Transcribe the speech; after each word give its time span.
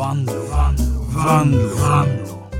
Vanlo, 0.00 0.32
Vanlo, 1.14 1.68
Vanlo. 1.68 2.50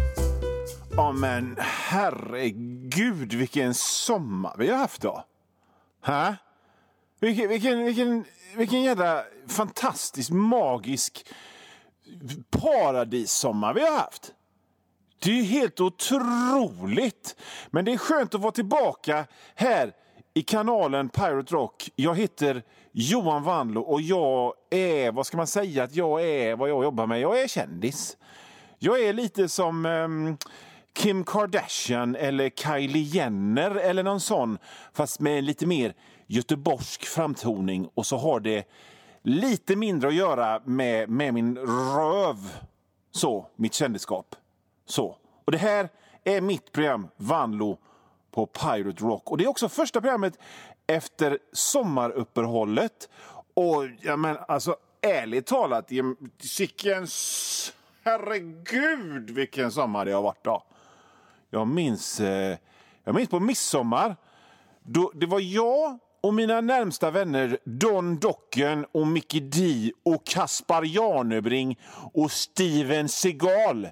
Ja 0.96 1.12
men 1.12 1.56
herregud 1.60 3.32
vilken 3.32 3.74
sommar 3.74 4.54
vi 4.58 4.70
har 4.70 4.78
haft 4.78 5.02
då. 5.02 5.24
Hä? 6.02 6.36
Vilken, 7.20 7.48
vilken, 7.48 7.84
vilken, 7.84 8.24
vilken 8.56 8.82
jävla 8.82 9.24
fantastisk, 9.48 10.30
magisk 10.30 11.26
paradissommar 12.50 13.74
vi 13.74 13.80
har 13.80 13.98
haft. 13.98 14.32
Det 15.18 15.38
är 15.38 15.42
helt 15.42 15.80
otroligt. 15.80 17.36
Men 17.70 17.84
det 17.84 17.92
är 17.92 17.98
skönt 17.98 18.34
att 18.34 18.40
vara 18.40 18.52
tillbaka 18.52 19.26
här 19.54 19.92
i 20.34 20.42
kanalen 20.42 21.08
Pirate 21.08 21.54
Rock. 21.54 21.90
Jag 21.96 22.18
heter 22.18 22.62
Johan 22.92 23.42
Vanlo 23.42 23.80
och 23.80 24.00
jag 24.00 24.54
är, 24.70 25.12
vad 25.12 25.26
ska 25.26 25.36
man 25.36 25.46
säga 25.46 25.84
att 25.84 25.94
jag 25.94 26.24
är, 26.24 26.56
vad 26.56 26.70
jag 26.70 26.84
jobbar 26.84 27.06
med? 27.06 27.20
Jag 27.20 27.40
är 27.40 27.48
kändis. 27.48 28.16
Jag 28.78 29.00
är 29.00 29.12
lite 29.12 29.48
som 29.48 29.86
um, 29.86 30.36
Kim 30.92 31.24
Kardashian 31.24 32.16
eller 32.16 32.50
Kylie 32.50 33.02
Jenner 33.02 33.70
eller 33.70 34.02
någon 34.02 34.20
sån, 34.20 34.58
fast 34.92 35.20
med 35.20 35.44
lite 35.44 35.66
mer 35.66 35.94
göteborgsk 36.26 37.06
framtoning 37.06 37.88
och 37.94 38.06
så 38.06 38.16
har 38.16 38.40
det 38.40 38.64
lite 39.22 39.76
mindre 39.76 40.08
att 40.08 40.14
göra 40.14 40.60
med, 40.64 41.08
med 41.08 41.34
min 41.34 41.58
röv. 41.58 42.36
Så, 43.12 43.46
mitt 43.56 43.74
kändisskap. 43.74 44.36
Så. 44.86 45.16
Och 45.44 45.52
det 45.52 45.58
här 45.58 45.88
är 46.24 46.40
mitt 46.40 46.72
program 46.72 47.08
Vanlo 47.16 47.78
på 48.30 48.46
Pirate 48.46 49.04
Rock. 49.04 49.30
Och 49.30 49.38
Det 49.38 49.44
är 49.44 49.48
också 49.48 49.68
första 49.68 50.00
programmet 50.00 50.38
efter 50.90 51.38
sommaruppehållet. 51.52 53.08
Och 53.54 53.84
ja, 54.00 54.16
men 54.16 54.36
alltså 54.48 54.76
ärligt 55.00 55.46
talat, 55.46 55.90
vilken... 56.58 57.06
Herregud 58.04 59.30
vilken 59.30 59.70
sommar 59.70 60.04
det 60.04 60.12
har 60.12 60.22
varit 60.22 60.44
då. 60.44 60.62
Jag 61.50 61.66
minns, 61.66 62.20
eh, 62.20 62.58
jag 63.04 63.14
minns 63.14 63.28
på 63.28 63.40
midsommar. 63.40 64.16
Då, 64.82 65.12
det 65.14 65.26
var 65.26 65.40
jag 65.40 65.98
och 66.20 66.34
mina 66.34 66.60
närmsta 66.60 67.10
vänner 67.10 67.58
Don 67.64 68.18
Docken 68.18 68.86
och 68.92 69.06
Mickey 69.06 69.40
D 69.40 69.92
och 70.02 70.26
Kaspar 70.26 70.82
Janebring 70.82 71.78
och 72.12 72.30
Steven 72.30 73.08
Seagal 73.08 73.88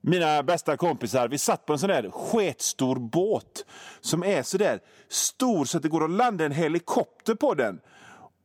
mina 0.00 0.42
bästa 0.42 0.76
kompisar, 0.76 1.28
vi 1.28 1.38
satt 1.38 1.66
på 1.66 1.72
en 1.72 1.78
sån 1.78 1.88
där 1.88 2.10
sketstor 2.10 2.96
båt 2.96 3.64
som 4.00 4.24
är 4.24 4.42
så 4.42 4.58
där 4.58 4.80
stor 5.08 5.64
så 5.64 5.76
att 5.76 5.82
det 5.82 5.88
går 5.88 6.04
att 6.04 6.10
landa 6.10 6.44
en 6.44 6.52
helikopter 6.52 7.34
på 7.34 7.54
den. 7.54 7.80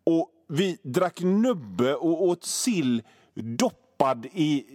Och 0.03 0.29
vi 0.47 0.77
drack 0.83 1.21
nubbe 1.21 1.95
och 1.95 2.23
åt 2.23 2.43
sill 2.43 3.03
doppad 3.33 4.25
i 4.25 4.65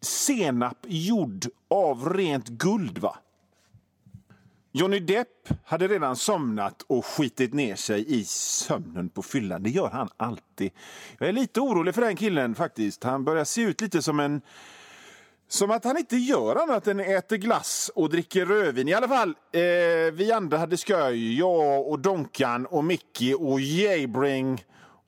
senap 0.00 0.78
gjord 0.86 1.46
av 1.68 2.08
rent 2.08 2.48
guld. 2.48 2.98
va? 2.98 3.18
Johnny 4.72 5.00
Depp 5.00 5.48
hade 5.64 5.88
redan 5.88 6.16
somnat 6.16 6.82
och 6.82 7.06
skitit 7.06 7.54
ner 7.54 7.76
sig 7.76 8.14
i 8.20 8.24
sömnen 8.24 9.08
på 9.08 9.22
fyllan. 9.22 9.62
Det 9.62 9.70
gör 9.70 9.90
han 9.90 10.08
alltid. 10.16 10.70
Jag 11.18 11.28
är 11.28 11.32
lite 11.32 11.60
orolig 11.60 11.94
för 11.94 12.02
den 12.02 12.16
killen 12.16 12.54
faktiskt. 12.54 13.04
Han 13.04 13.24
börjar 13.24 13.44
se 13.44 13.62
ut 13.62 13.80
lite 13.80 14.02
som 14.02 14.20
en 14.20 14.40
som 15.52 15.70
att 15.70 15.84
han 15.84 15.98
inte 15.98 16.16
gör 16.16 16.56
annat 16.56 16.86
än 16.86 17.00
äter 17.00 17.36
glass 17.36 17.90
och 17.94 18.10
dricker 18.10 18.46
rödvin. 18.46 18.88
I 18.88 18.94
alla 18.94 19.08
fall, 19.08 19.28
eh, 19.52 19.60
vi 20.12 20.32
andra 20.34 20.58
hade 20.58 20.76
sköj. 20.76 21.38
Jag 21.38 21.88
och 21.88 21.98
Donkan 21.98 22.66
och 22.66 22.84
Mickey 22.84 23.34
och 23.34 23.60
Jabring 23.60 24.64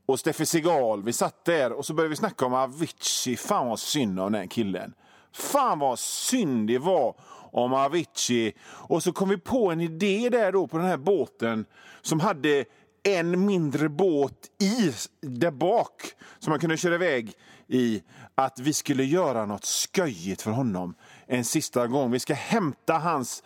och 0.07 0.21
Steffe 0.21 0.47
Segal. 0.47 1.03
Vi 1.03 1.13
satt 1.13 1.45
där 1.45 1.73
och 1.73 1.87
så 1.87 1.95
började 1.95 2.11
vi 2.11 2.17
snacka 2.17 2.47
om 2.47 2.55
Avicii. 2.55 3.37
Fan 3.37 3.69
vad 3.69 3.79
synd 3.79 4.21
om 4.21 4.33
den 4.33 4.49
killen. 4.49 4.95
Fan 5.33 5.79
vad 5.79 5.99
synd 5.99 6.69
det 6.69 6.79
var 6.79 7.15
om 7.53 7.73
Avicii. 7.73 8.53
Och 8.65 9.03
så 9.03 9.13
kom 9.13 9.29
vi 9.29 9.39
på 9.39 9.71
en 9.71 9.81
idé 9.81 10.29
där 10.29 10.53
då 10.53 10.67
på 10.67 10.79
den 10.79 10.87
här 10.87 10.97
båten 10.97 11.65
som 12.01 12.21
hade 12.21 12.65
en 13.03 13.47
mindre 13.47 13.89
båt 13.89 14.33
i 14.63 14.93
där 15.21 15.51
bak 15.51 16.03
som 16.39 16.51
man 16.51 16.61
kunde 16.61 16.77
köra 16.77 16.95
iväg 16.95 17.33
i 17.69 18.03
att 18.35 18.59
vi 18.59 18.73
skulle 18.73 19.05
göra 19.05 19.47
något 19.47 19.67
sköjigt 19.67 20.43
för 20.43 20.51
honom 20.51 20.95
en 21.27 21.45
sista 21.45 21.87
gång. 21.87 22.11
Vi 22.11 22.21
ska 22.21 22.35
hämta 22.35 22.99
hans 22.99 23.43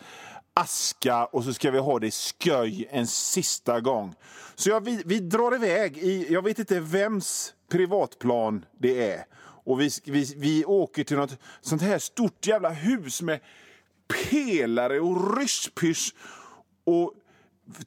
aska 0.53 1.25
och 1.25 1.43
så 1.43 1.53
ska 1.53 1.71
vi 1.71 1.79
ha 1.79 1.99
det 1.99 2.13
sköj 2.13 2.87
en 2.91 3.07
sista 3.07 3.79
gång. 3.79 4.15
Så 4.55 4.69
jag, 4.69 4.85
vi, 4.85 5.01
vi 5.05 5.19
drar 5.19 5.55
iväg 5.55 5.97
i, 5.97 6.33
jag 6.33 6.41
vet 6.41 6.59
inte 6.59 6.79
vems 6.79 7.53
privatplan 7.69 8.65
det 8.79 9.11
är. 9.11 9.25
Och 9.39 9.81
vi, 9.81 9.89
vi, 10.05 10.33
vi 10.37 10.65
åker 10.65 11.03
till 11.03 11.17
något 11.17 11.37
sånt 11.61 11.81
här 11.81 11.99
stort 11.99 12.47
jävla 12.47 12.69
hus 12.69 13.21
med 13.21 13.39
pelare 14.07 14.99
och 14.99 15.37
ryspysch. 15.37 16.15
Och 16.83 17.13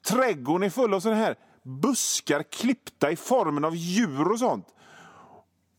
trädgården 0.01 0.63
är 0.63 0.69
full 0.69 0.93
av 0.93 0.99
såna 0.99 1.15
här 1.15 1.35
buskar 1.63 2.43
klippta 2.43 3.11
i 3.11 3.15
formen 3.15 3.65
av 3.65 3.75
djur 3.75 4.31
och 4.31 4.39
sånt. 4.39 4.67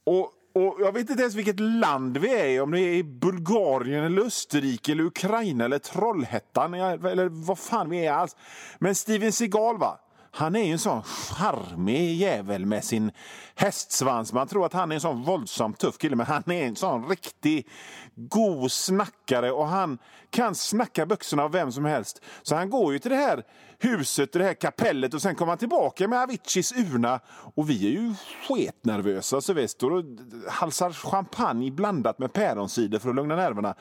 Och 0.05 0.33
och 0.55 0.77
Jag 0.81 0.93
vet 0.93 1.11
inte 1.11 1.23
ens 1.23 1.35
vilket 1.35 1.61
land 1.61 2.17
vi 2.17 2.35
är 2.35 2.47
i, 2.47 2.61
om 2.61 2.71
det 2.71 2.81
är 2.81 2.95
i 2.95 3.05
Bulgarien, 3.05 4.05
eller 4.05 4.23
Österrike, 4.23 4.93
eller 4.93 5.05
Ukraina 5.05 5.65
eller 5.65 5.79
Trollhättan 5.79 6.75
eller 6.75 7.29
vad 7.47 7.59
fan 7.59 7.91
vi 7.91 8.07
är 8.07 8.13
alls. 8.13 8.37
Men 8.79 8.95
Steven 8.95 9.33
Seagal, 9.33 9.79
va? 9.79 9.99
Han 10.35 10.57
är 10.57 10.65
ju 10.65 10.73
en 10.73 10.79
sån 10.79 11.03
charmig 11.03 12.15
jävel 12.15 12.67
med 12.67 12.85
sin 12.85 13.13
hästsvans. 13.55 14.33
Man 14.33 14.49
tror 14.49 14.67
att 14.67 14.73
han 14.73 14.91
är 14.91 14.95
en 14.95 15.01
sån 15.01 15.23
våldsamt 15.23 15.79
tuff 15.79 15.99
kille, 15.99 16.17
men 16.17 16.27
han 16.27 16.51
är 16.51 16.67
en 16.67 16.77
sån 16.77 17.09
riktig 17.09 17.69
god 18.15 18.73
snackare 18.73 19.53
och 19.53 19.67
han 19.67 19.99
kan 20.31 20.55
snacka 20.55 21.07
byxorna 21.07 21.45
av 21.45 21.53
vem 21.53 21.73
som 21.73 21.85
helst. 21.85 22.23
Så 22.43 22.55
han 22.57 22.71
går 22.71 22.93
ju 22.93 22.99
till 22.99 23.11
det 23.11 23.17
här 23.17 23.45
huset, 23.79 24.33
det 24.33 24.45
här 24.45 24.55
kapellet 24.55 25.15
och 25.15 25.23
sen 25.23 25.35
kommer 25.35 25.51
han 25.51 25.59
tillbaka 25.59 26.09
med 26.09 26.23
Aviciis 26.23 26.73
urna. 26.73 27.21
Och 27.55 27.71
vi 27.71 27.87
är 27.87 27.91
ju 27.91 28.15
sketnervösa 28.49 29.41
så 29.41 29.53
vi 29.53 29.69
står 29.69 29.91
och 29.91 30.05
halsar 30.49 30.93
champagne 30.93 31.71
blandat 31.71 32.19
med 32.19 32.33
päronsider 32.33 32.99
för 32.99 33.09
att 33.09 33.17
lugna 33.17 33.37
nerverna. 33.37 33.75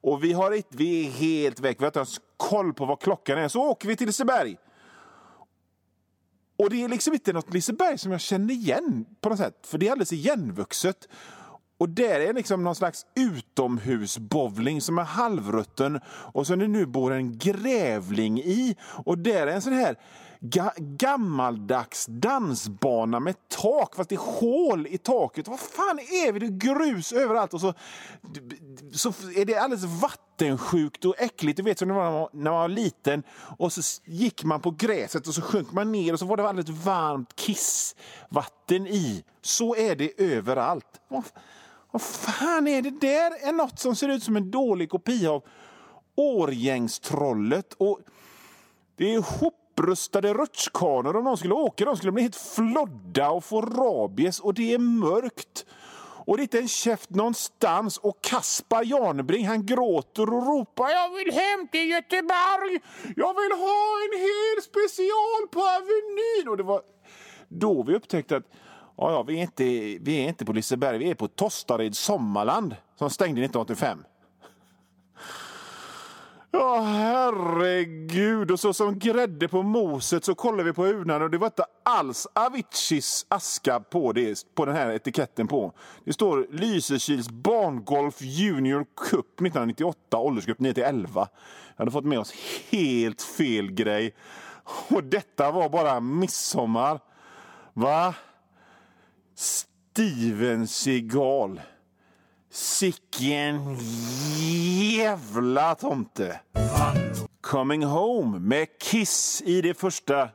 Och 0.00 0.24
vi, 0.24 0.32
har 0.32 0.52
ett, 0.52 0.68
vi 0.68 1.06
är 1.06 1.10
helt 1.10 1.60
väck, 1.60 1.76
vi 1.80 1.84
har 1.84 1.88
inte 1.88 1.98
ens 1.98 2.20
koll 2.36 2.74
på 2.74 2.84
vad 2.84 3.00
klockan 3.00 3.38
är. 3.38 3.48
Så 3.48 3.62
åker 3.62 3.88
vi 3.88 3.96
till 3.96 4.06
Liseberg. 4.06 4.56
Och 6.56 6.70
det 6.70 6.84
är 6.84 6.88
liksom 6.88 7.14
inte 7.14 7.32
något 7.32 7.54
Liseberg 7.54 7.98
som 7.98 8.12
jag 8.12 8.20
känner 8.20 8.54
igen 8.54 9.06
på 9.20 9.28
något 9.28 9.38
sätt, 9.38 9.66
för 9.66 9.78
det 9.78 9.86
är 9.86 9.90
alldeles 9.90 10.12
igenvuxet. 10.12 11.08
Och 11.78 11.88
där 11.88 12.20
är 12.20 12.32
liksom 12.32 12.64
någon 12.64 12.74
slags 12.74 13.06
utomhusbowling 13.16 14.80
som 14.80 14.98
är 14.98 15.04
halvrutten 15.04 16.00
och 16.06 16.46
som 16.46 16.58
det 16.58 16.68
nu 16.68 16.86
bor 16.86 17.12
en 17.12 17.38
grävling 17.38 18.38
i. 18.40 18.76
Och 19.04 19.18
där 19.18 19.46
är 19.46 19.54
en 19.54 19.62
sån 19.62 19.72
här 19.72 19.96
ga 20.46 20.72
gammaldags 20.76 22.06
dansbana 22.06 23.20
med 23.20 23.48
tak, 23.48 23.94
fast 23.94 24.08
det 24.08 24.14
är 24.14 24.40
hål 24.40 24.86
i 24.86 24.98
taket. 24.98 25.48
Vad 25.48 25.60
fan 25.60 25.98
är 25.98 26.32
vi? 26.32 26.38
Det 26.38 26.46
är 26.46 26.74
grus 26.74 27.12
överallt 27.12 27.54
och 27.54 27.60
så, 27.60 27.74
så 28.92 29.08
är 29.08 29.44
det 29.44 29.56
alldeles 29.56 29.84
vattensjukt 29.84 31.04
och 31.04 31.14
äckligt. 31.18 31.56
Du 31.56 31.62
vet 31.62 31.78
som 31.78 31.88
när 31.88 31.94
man, 31.94 32.12
var, 32.12 32.30
när 32.32 32.50
man 32.50 32.60
var 32.60 32.68
liten 32.68 33.22
och 33.58 33.72
så 33.72 34.02
gick 34.04 34.44
man 34.44 34.60
på 34.60 34.70
gräset 34.70 35.26
och 35.26 35.34
så 35.34 35.42
sjönk 35.42 35.72
man 35.72 35.92
ner 35.92 36.12
och 36.12 36.18
så 36.18 36.26
var 36.26 36.36
det 36.36 36.48
alldeles 36.48 36.84
varmt 36.84 37.36
kissvatten 37.36 38.86
i. 38.86 39.24
Så 39.42 39.76
är 39.76 39.96
det 39.96 40.20
överallt. 40.20 41.00
Vad 41.90 42.02
fan 42.02 42.68
är 42.68 42.82
det 42.82 43.00
där? 43.00 43.48
är 43.48 43.52
något 43.52 43.78
som 43.78 43.96
ser 43.96 44.08
ut 44.08 44.22
som 44.22 44.36
en 44.36 44.50
dålig 44.50 44.90
kopia 44.90 45.30
av 45.30 45.42
Årgängstrollet. 46.16 47.74
Och 47.78 48.00
det 48.96 49.14
är 49.14 49.20
upprustade 49.74 50.34
rutschkanor 50.34 51.16
om 51.16 51.24
de 51.24 51.36
skulle 51.36 51.54
åka. 51.54 51.84
De 51.84 51.96
skulle 51.96 52.12
bli 52.12 52.22
helt 52.22 52.36
flodda 52.36 53.30
och 53.30 53.44
få 53.44 53.60
rabies. 53.60 54.40
Och 54.40 54.54
det 54.54 54.74
är 54.74 54.78
mörkt. 54.78 55.66
Och 56.26 56.36
det 56.36 56.40
är 56.40 56.42
inte 56.42 56.58
en 56.58 56.68
käft 56.68 57.10
någonstans. 57.10 57.98
Och 57.98 58.20
Kaspar 58.20 58.84
Janbring 58.84 59.46
han 59.46 59.66
gråter 59.66 60.22
och 60.22 60.46
ropar 60.46 60.90
Jag 60.90 61.14
vill 61.14 61.32
hem 61.32 61.68
till 61.68 61.90
Göteborg! 61.90 62.80
Jag 63.16 63.34
vill 63.34 63.52
ha 63.52 63.86
en 64.04 64.20
hel 64.20 64.62
special 64.62 65.48
på 65.50 65.60
Avenyn! 65.60 66.48
Och 66.48 66.56
det 66.56 66.62
var 66.62 66.82
då 67.48 67.82
vi 67.82 67.94
upptäckte 67.94 68.36
att 68.36 68.44
Ja, 68.96 69.12
ja, 69.12 69.22
vi, 69.22 69.38
är 69.38 69.42
inte, 69.42 69.64
vi 70.00 70.24
är 70.24 70.28
inte 70.28 70.44
på 70.44 70.52
Liseberg, 70.52 70.98
vi 70.98 71.10
är 71.10 71.14
på 71.14 71.28
Tostared 71.28 71.96
Sommarland 71.96 72.76
som 72.98 73.10
stängde 73.10 73.40
1985. 73.40 74.04
Ja, 76.56 76.80
herregud. 76.80 78.50
Och 78.50 78.60
så 78.60 78.72
som 78.74 78.98
grädde 78.98 79.48
på 79.48 79.62
moset 79.62 80.24
så 80.24 80.34
kollade 80.34 80.62
vi 80.62 80.72
på 80.72 80.86
urnan 80.86 81.22
och 81.22 81.30
det 81.30 81.38
var 81.38 81.46
inte 81.46 81.64
alls 81.82 82.26
Aviciis 82.32 83.26
aska 83.28 83.80
på, 83.80 84.12
det, 84.12 84.54
på 84.54 84.64
den 84.64 84.76
här 84.76 84.92
etiketten 84.92 85.46
på. 85.46 85.72
Det 86.04 86.12
står 86.12 86.46
Lysekils 86.50 87.28
Barngolf 87.28 88.20
Junior 88.20 88.86
Cup 88.96 89.40
1998, 89.40 90.18
åldersgrupp 90.18 90.60
9 90.60 90.74
11. 90.84 91.28
Jag 91.76 91.82
hade 91.82 91.90
fått 91.90 92.04
med 92.04 92.18
oss 92.18 92.34
helt 92.70 93.22
fel 93.22 93.72
grej. 93.72 94.14
Och 94.88 95.04
detta 95.04 95.50
var 95.50 95.68
bara 95.68 96.00
midsommar. 96.00 97.00
Va? 97.72 98.14
Steven 99.34 100.68
Seagal. 100.68 101.60
Sicken 102.54 103.76
jävla 104.96 105.74
tomte! 105.74 106.40
Coming 107.40 107.84
Home 107.84 108.38
med 108.38 108.66
Kiss 108.78 109.42
i 109.46 109.62
det 109.62 109.74
första 109.74 110.28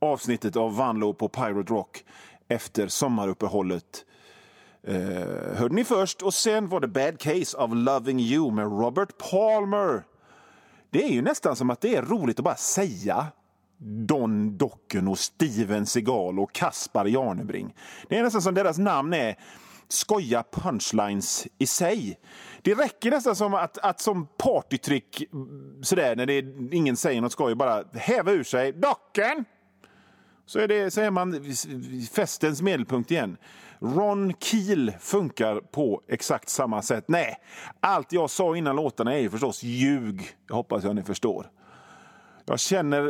avsnittet 0.00 0.56
av 0.56 0.76
Vanlo 0.76 1.14
på 1.14 1.28
Pirate 1.28 1.72
Rock 1.72 2.04
efter 2.48 2.88
sommaruppehållet. 2.88 4.04
Eh, 4.86 4.94
hörde 5.56 5.74
ni 5.74 5.84
först 5.84 6.22
och 6.22 6.34
sen 6.34 6.68
var 6.68 6.80
det 6.80 6.88
Bad 6.88 7.18
Case 7.18 7.56
of 7.56 7.70
Loving 7.74 8.20
You 8.20 8.52
med 8.52 8.64
Robert 8.64 9.18
Palmer. 9.30 10.04
Det 10.90 11.04
är 11.04 11.10
ju 11.10 11.22
nästan 11.22 11.56
som 11.56 11.70
att 11.70 11.80
det 11.80 11.96
är 11.96 12.02
roligt 12.02 12.38
att 12.38 12.44
bara 12.44 12.56
säga 12.56 13.26
Don 13.78 14.56
Docken 14.56 15.08
och 15.08 15.18
Steven 15.18 15.86
Seagal 15.86 16.40
och 16.40 16.52
Kaspar 16.52 17.06
Jarnebring. 17.06 17.74
Det 18.08 18.18
är 18.18 18.22
nästan 18.22 18.42
som 18.42 18.54
deras 18.54 18.78
namn 18.78 19.14
är 19.14 19.36
skoja 19.92 20.44
punchlines 20.50 21.46
i 21.58 21.66
sig. 21.66 22.18
Det 22.62 22.74
räcker 22.74 23.10
nästan 23.10 23.36
som 23.36 23.54
att, 23.54 23.78
att 23.78 24.00
som 24.00 24.26
partytrick 24.26 25.22
mm, 25.32 25.84
sådär 25.84 26.16
när 26.16 26.26
det 26.26 26.32
är, 26.32 26.74
ingen 26.74 26.96
säger 26.96 27.20
något 27.20 27.32
skoj 27.32 27.54
bara 27.54 27.84
häva 27.92 28.32
ur 28.32 28.44
sig 28.44 28.72
Docken! 28.72 29.44
Så 30.46 30.58
är, 30.58 30.68
det, 30.68 30.90
så 30.90 31.00
är 31.00 31.10
man 31.10 31.44
festens 32.12 32.62
medelpunkt 32.62 33.10
igen. 33.10 33.36
Ron 33.80 34.34
Keel 34.38 34.92
funkar 35.00 35.60
på 35.60 36.02
exakt 36.08 36.48
samma 36.48 36.82
sätt. 36.82 37.04
Nej, 37.08 37.36
allt 37.80 38.12
jag 38.12 38.30
sa 38.30 38.56
innan 38.56 38.76
låtarna 38.76 39.14
är 39.14 39.18
ju 39.18 39.30
förstås 39.30 39.62
ljug. 39.62 40.22
Jag 40.48 40.54
hoppas 40.54 40.84
jag 40.84 40.96
ni 40.96 41.02
förstår. 41.02 41.50
Jag 42.44 42.60
känner 42.60 43.02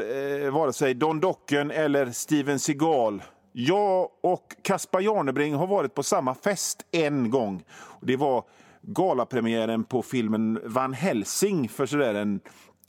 eh, 0.44 0.50
vare 0.50 0.72
sig 0.72 0.94
Don 0.94 1.20
Docken 1.20 1.70
eller 1.70 2.10
Steven 2.10 2.58
Seagal. 2.58 3.22
Jag 3.52 4.08
och 4.20 4.56
Kaspar 4.62 5.00
Jarnebring 5.00 5.54
har 5.54 5.66
varit 5.66 5.94
på 5.94 6.02
samma 6.02 6.34
fest 6.34 6.86
en 6.90 7.30
gång. 7.30 7.64
Det 8.00 8.16
var 8.16 8.44
galapremiären 8.82 9.84
på 9.84 10.02
filmen 10.02 10.60
Van 10.64 10.92
Helsing 10.92 11.68
för 11.68 11.86
sådär 11.86 12.14
en 12.14 12.40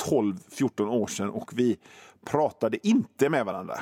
12-14 0.04 0.88
år 0.88 1.08
sedan 1.08 1.30
och 1.30 1.52
vi 1.54 1.78
pratade 2.26 2.88
inte 2.88 3.30
med 3.30 3.46
varandra. 3.46 3.80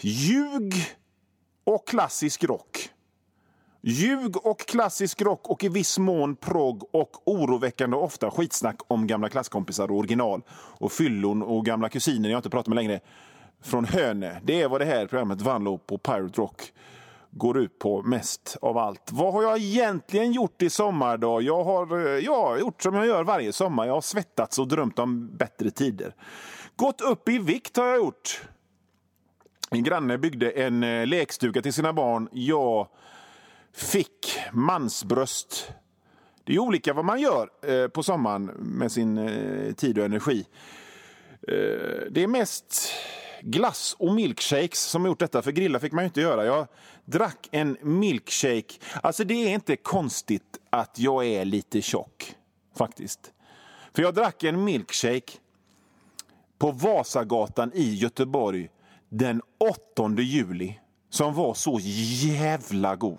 Ljug 0.00 0.74
och 1.64 1.88
klassisk 1.88 2.44
rock. 2.44 2.90
Ljug 3.80 4.36
och 4.36 4.60
klassisk 4.60 5.22
rock 5.22 5.48
och 5.48 5.64
i 5.64 5.68
viss 5.68 5.98
mån 5.98 6.36
progg 6.36 6.94
och 6.94 7.28
oroväckande 7.28 7.96
ofta 7.96 8.30
skitsnack 8.30 8.80
om 8.86 9.06
gamla 9.06 9.28
klasskompisar 9.28 9.90
och 9.90 9.98
original 9.98 10.42
och 10.50 10.92
fyllon 10.92 11.42
och 11.42 11.64
gamla 11.64 11.88
kusiner 11.88 12.30
jag 12.30 12.38
inte 12.38 12.50
pratar 12.50 12.70
med 12.70 12.76
längre 12.76 13.00
från 13.64 13.84
Hönö. 13.84 14.36
Det 14.42 14.62
är 14.62 14.68
vad 14.68 14.80
det 14.80 14.84
här 14.84 15.06
programmet 15.06 15.40
Vanlo 15.40 15.78
på 15.78 15.98
Pirate 15.98 16.40
Rock 16.40 16.72
går 17.36 17.58
ut 17.58 17.78
på 17.78 18.02
mest 18.02 18.56
av 18.60 18.78
allt. 18.78 19.12
Vad 19.12 19.32
har 19.32 19.42
jag 19.42 19.58
egentligen 19.58 20.32
gjort 20.32 20.62
i 20.62 20.70
sommar 20.70 21.16
då? 21.16 21.42
Jag 21.42 21.64
har 21.64 22.06
eh, 22.06 22.24
ja, 22.24 22.58
gjort 22.58 22.82
som 22.82 22.94
jag 22.94 23.06
gör 23.06 23.24
varje 23.24 23.52
sommar. 23.52 23.86
Jag 23.86 23.94
har 23.94 24.00
svettats 24.00 24.58
och 24.58 24.68
drömt 24.68 24.98
om 24.98 25.36
bättre 25.36 25.70
tider. 25.70 26.14
Gått 26.76 27.00
upp 27.00 27.28
i 27.28 27.38
vikt 27.38 27.76
har 27.76 27.86
jag 27.86 27.96
gjort. 27.96 28.42
Min 29.70 29.84
granne 29.84 30.18
byggde 30.18 30.50
en 30.50 30.82
eh, 30.82 31.06
lekstuga 31.06 31.62
till 31.62 31.72
sina 31.72 31.92
barn. 31.92 32.28
Jag 32.32 32.88
fick 33.72 34.38
mansbröst. 34.52 35.72
Det 36.44 36.54
är 36.54 36.58
olika 36.58 36.92
vad 36.92 37.04
man 37.04 37.20
gör 37.20 37.48
eh, 37.66 37.88
på 37.88 38.02
sommaren 38.02 38.44
med 38.58 38.92
sin 38.92 39.74
tid 39.76 39.98
och 39.98 40.04
energi. 40.04 40.46
Det 42.10 42.22
är 42.22 42.26
mest 42.26 42.92
glass 43.44 43.96
och 43.98 44.14
milkshakes 44.14 44.80
som 44.80 45.06
gjort 45.06 45.18
detta, 45.18 45.42
för 45.42 45.52
grilla 45.52 45.80
fick 45.80 45.92
man 45.92 46.04
ju 46.04 46.06
inte 46.06 46.20
göra. 46.20 46.44
Jag 46.44 46.66
drack 47.04 47.48
en 47.50 47.76
milkshake. 47.82 48.74
Alltså 49.02 49.24
det 49.24 49.34
är 49.34 49.54
inte 49.54 49.76
konstigt 49.76 50.58
att 50.70 50.98
jag 50.98 51.26
är 51.26 51.44
lite 51.44 51.82
tjock, 51.82 52.34
faktiskt. 52.76 53.32
För 53.92 54.02
jag 54.02 54.14
drack 54.14 54.42
en 54.42 54.64
milkshake 54.64 55.32
på 56.58 56.70
Vasagatan 56.70 57.72
i 57.74 57.94
Göteborg 57.94 58.68
den 59.08 59.42
8 59.96 60.14
juli 60.18 60.80
som 61.10 61.34
var 61.34 61.54
så 61.54 61.78
jävla 61.80 62.96
god. 62.96 63.18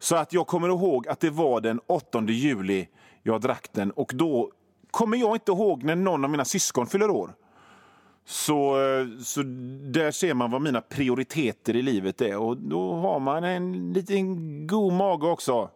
Så 0.00 0.16
att 0.16 0.32
jag 0.32 0.46
kommer 0.46 0.68
ihåg 0.68 1.08
att 1.08 1.20
det 1.20 1.30
var 1.30 1.60
den 1.60 1.80
8 1.86 2.24
juli 2.28 2.88
jag 3.22 3.40
drack 3.40 3.68
den 3.72 3.90
och 3.90 4.12
då 4.14 4.52
kommer 4.90 5.16
jag 5.16 5.36
inte 5.36 5.52
ihåg 5.52 5.82
när 5.82 5.96
någon 5.96 6.24
av 6.24 6.30
mina 6.30 6.44
syskon 6.44 6.86
fyller 6.86 7.10
år. 7.10 7.34
Så, 8.24 8.80
eh, 8.82 9.06
så 9.18 9.42
där 9.92 10.10
ser 10.10 10.34
man 10.34 10.50
vad 10.50 10.62
mina 10.62 10.80
prioriteter 10.80 11.76
i 11.76 11.82
livet 11.82 12.20
är 12.20 12.36
och 12.36 12.56
då 12.56 12.94
har 12.94 13.20
man 13.20 13.44
en 13.44 13.92
liten 13.92 14.66
god 14.66 14.92
mage 14.92 15.26
också. 15.26 15.70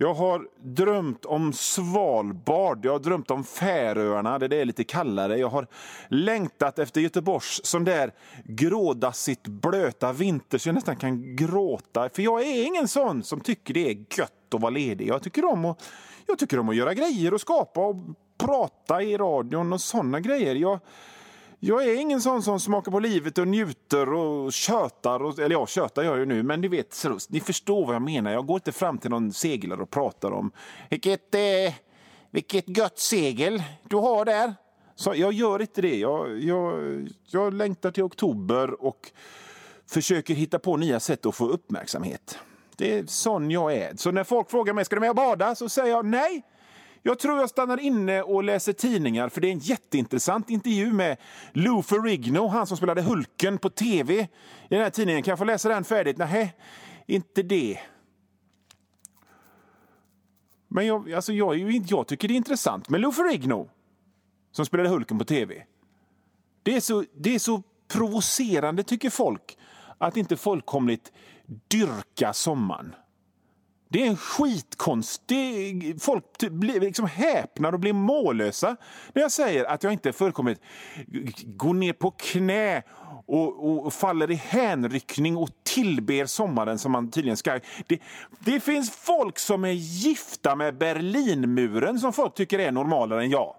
Jag 0.00 0.14
har 0.14 0.48
drömt 0.62 1.24
om 1.24 1.52
Svalbard, 1.52 2.84
jag 2.84 2.92
har 2.92 2.98
drömt 2.98 3.30
om 3.30 3.44
Färöarna 3.44 4.38
där 4.38 4.48
det 4.48 4.56
är 4.56 4.64
lite 4.64 4.84
kallare. 4.84 5.38
Jag 5.38 5.48
har 5.48 5.66
längtat 6.08 6.78
efter 6.78 7.00
Göteborgs 7.00 7.60
sån 7.64 7.84
där 7.84 8.12
grådassigt 8.44 9.46
blöta 9.46 10.12
vinter 10.12 10.58
så 10.58 10.68
jag 10.68 10.74
nästan 10.74 10.96
kan 10.96 11.36
gråta. 11.36 12.08
För 12.08 12.22
jag 12.22 12.42
är 12.42 12.66
ingen 12.66 12.88
sån 12.88 13.22
som 13.22 13.40
tycker 13.40 13.74
det 13.74 13.90
är 13.90 13.94
gött 14.18 14.54
att 14.54 14.60
vara 14.60 14.70
ledig. 14.70 15.08
Jag 15.08 15.22
tycker 15.22 15.44
om 15.44 15.64
att, 15.64 15.82
jag 16.26 16.38
tycker 16.38 16.58
om 16.58 16.68
att 16.68 16.76
göra 16.76 16.94
grejer 16.94 17.34
och 17.34 17.40
skapa 17.40 17.80
och 17.80 17.96
prata 18.38 19.02
i 19.02 19.16
radion 19.16 19.72
och 19.72 19.80
såna 19.80 20.20
grejer. 20.20 20.54
Jag, 20.54 20.80
jag 21.60 21.84
är 21.84 21.94
ingen 21.94 22.20
sån 22.20 22.42
som 22.42 22.60
smakar 22.60 22.92
på 22.92 23.00
livet 23.00 23.38
och 23.38 23.48
njuter 23.48 24.12
och 24.12 24.52
tjötar. 24.52 25.22
Och, 25.22 25.38
eller 25.38 25.56
ja, 25.56 25.66
tjötar 25.66 26.02
gör 26.02 26.10
jag 26.10 26.18
ju 26.18 26.26
nu, 26.26 26.42
men 26.42 26.60
ni 26.60 26.68
vet, 26.68 27.04
ni 27.28 27.40
förstår 27.40 27.86
vad 27.86 27.94
jag 27.94 28.02
menar. 28.02 28.32
Jag 28.32 28.46
går 28.46 28.54
inte 28.54 28.72
fram 28.72 28.98
till 28.98 29.10
någon 29.10 29.32
seglare 29.32 29.82
och 29.82 29.90
pratar 29.90 30.30
om 30.30 30.50
vilket, 30.90 31.34
eh, 31.34 31.74
vilket 32.30 32.76
gött 32.78 32.98
segel 32.98 33.62
du 33.88 33.96
har 33.96 34.24
där. 34.24 34.54
Så 34.94 35.14
jag 35.16 35.32
gör 35.32 35.60
inte 35.60 35.82
det. 35.82 35.96
Jag, 35.96 36.40
jag, 36.40 37.08
jag 37.26 37.54
längtar 37.54 37.90
till 37.90 38.02
oktober 38.02 38.84
och 38.84 39.12
försöker 39.86 40.34
hitta 40.34 40.58
på 40.58 40.76
nya 40.76 41.00
sätt 41.00 41.26
att 41.26 41.34
få 41.34 41.48
uppmärksamhet. 41.48 42.38
Det 42.76 42.98
är 42.98 43.06
sån 43.06 43.50
jag 43.50 43.74
är. 43.74 43.96
Så 43.96 44.10
när 44.10 44.24
folk 44.24 44.50
frågar 44.50 44.74
mig 44.74 44.84
ska 44.84 44.96
du 44.96 45.00
med 45.00 45.10
och 45.10 45.16
bada 45.16 45.54
så 45.54 45.68
säger 45.68 45.90
jag 45.90 46.06
nej. 46.06 46.42
Jag 47.02 47.18
tror 47.18 47.38
jag 47.38 47.50
stannar 47.50 47.80
inne 47.80 48.22
och 48.22 48.44
läser 48.44 48.72
tidningar 48.72 49.28
för 49.28 49.40
det 49.40 49.48
är 49.48 49.52
en 49.52 49.58
jätteintressant 49.58 50.50
intervju 50.50 50.92
med 50.92 51.16
Lou 51.52 51.82
Ferrigno, 51.82 52.46
han 52.46 52.66
som 52.66 52.76
spelade 52.76 53.02
Hulken 53.02 53.58
på 53.58 53.70
tv 53.70 54.14
i 54.14 54.28
den 54.68 54.80
här 54.80 54.90
tidningen. 54.90 55.22
Kan 55.22 55.32
jag 55.32 55.38
få 55.38 55.44
läsa 55.44 55.68
den 55.68 55.84
färdigt? 55.84 56.18
Nej, 56.18 56.54
inte 57.06 57.42
det. 57.42 57.78
Men 60.68 60.86
jag, 60.86 61.12
alltså 61.12 61.32
jag, 61.32 61.58
jag 61.70 62.06
tycker 62.06 62.28
det 62.28 62.34
är 62.34 62.36
intressant 62.36 62.88
med 62.88 63.00
Lou 63.00 63.12
Ferrigno 63.12 63.70
som 64.52 64.66
spelade 64.66 64.88
Hulken 64.88 65.18
på 65.18 65.24
tv. 65.24 65.64
Det 66.62 66.76
är 66.76 66.80
så, 66.80 67.04
det 67.14 67.34
är 67.34 67.38
så 67.38 67.62
provocerande, 67.88 68.82
tycker 68.82 69.10
folk, 69.10 69.58
att 69.98 70.16
inte 70.16 70.36
fullkomligt 70.36 71.12
dyrka 71.68 72.32
sommaren. 72.32 72.94
Det 73.88 74.02
är 74.02 74.06
en 74.06 74.16
skitkonstig... 74.16 75.96
Folk 76.02 76.38
typ 76.38 76.52
blir 76.52 76.80
liksom 76.80 77.06
häpnar 77.06 77.72
och 77.72 77.80
blir 77.80 77.92
mållösa 77.92 78.76
när 79.12 79.22
jag 79.22 79.32
säger 79.32 79.64
att 79.64 79.82
jag 79.82 79.92
inte 79.92 80.12
fullkomligt 80.12 80.60
går 81.44 81.74
ner 81.74 81.92
på 81.92 82.10
knä 82.10 82.82
och, 83.26 83.86
och, 83.86 83.94
faller 83.94 84.30
i 84.30 84.34
hänryckning 84.34 85.36
och 85.36 85.50
tillber 85.62 86.26
sommaren 86.26 86.78
som 86.78 86.92
man 86.92 87.10
tydligen 87.10 87.36
ska. 87.36 87.60
Det, 87.86 88.00
det 88.38 88.60
finns 88.60 88.90
folk 88.90 89.38
som 89.38 89.64
är 89.64 89.72
gifta 89.72 90.54
med 90.54 90.78
Berlinmuren 90.78 92.00
som 92.00 92.12
folk 92.12 92.34
tycker 92.34 92.58
är 92.58 92.72
normalare 92.72 93.22
än 93.22 93.30
jag. 93.30 93.54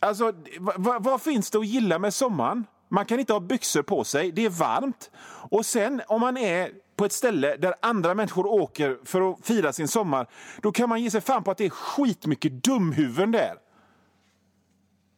Alltså, 0.00 0.32
vad, 0.58 1.04
vad 1.04 1.22
finns 1.22 1.50
det 1.50 1.58
att 1.58 1.66
gilla 1.66 1.98
med 1.98 2.14
sommaren? 2.14 2.66
Man 2.88 3.06
kan 3.06 3.20
inte 3.20 3.32
ha 3.32 3.40
byxor 3.40 3.82
på 3.82 4.04
sig, 4.04 4.32
det 4.32 4.44
är 4.44 4.50
varmt. 4.50 5.10
Och 5.50 5.66
sen 5.66 6.02
om 6.08 6.20
man 6.20 6.36
är 6.36 6.70
på 6.96 7.04
ett 7.04 7.12
ställe 7.12 7.56
där 7.56 7.74
andra 7.80 8.14
människor 8.14 8.46
åker 8.46 8.98
för 9.04 9.30
att 9.30 9.46
fira 9.46 9.72
sin 9.72 9.88
sommar, 9.88 10.26
då 10.62 10.72
kan 10.72 10.88
man 10.88 11.02
ge 11.02 11.10
sig 11.10 11.20
fan 11.20 11.44
på 11.44 11.50
att 11.50 11.58
det 11.58 11.64
är 11.64 11.70
skitmycket 11.70 12.64
dumhuvuden 12.64 13.32
där. 13.32 13.54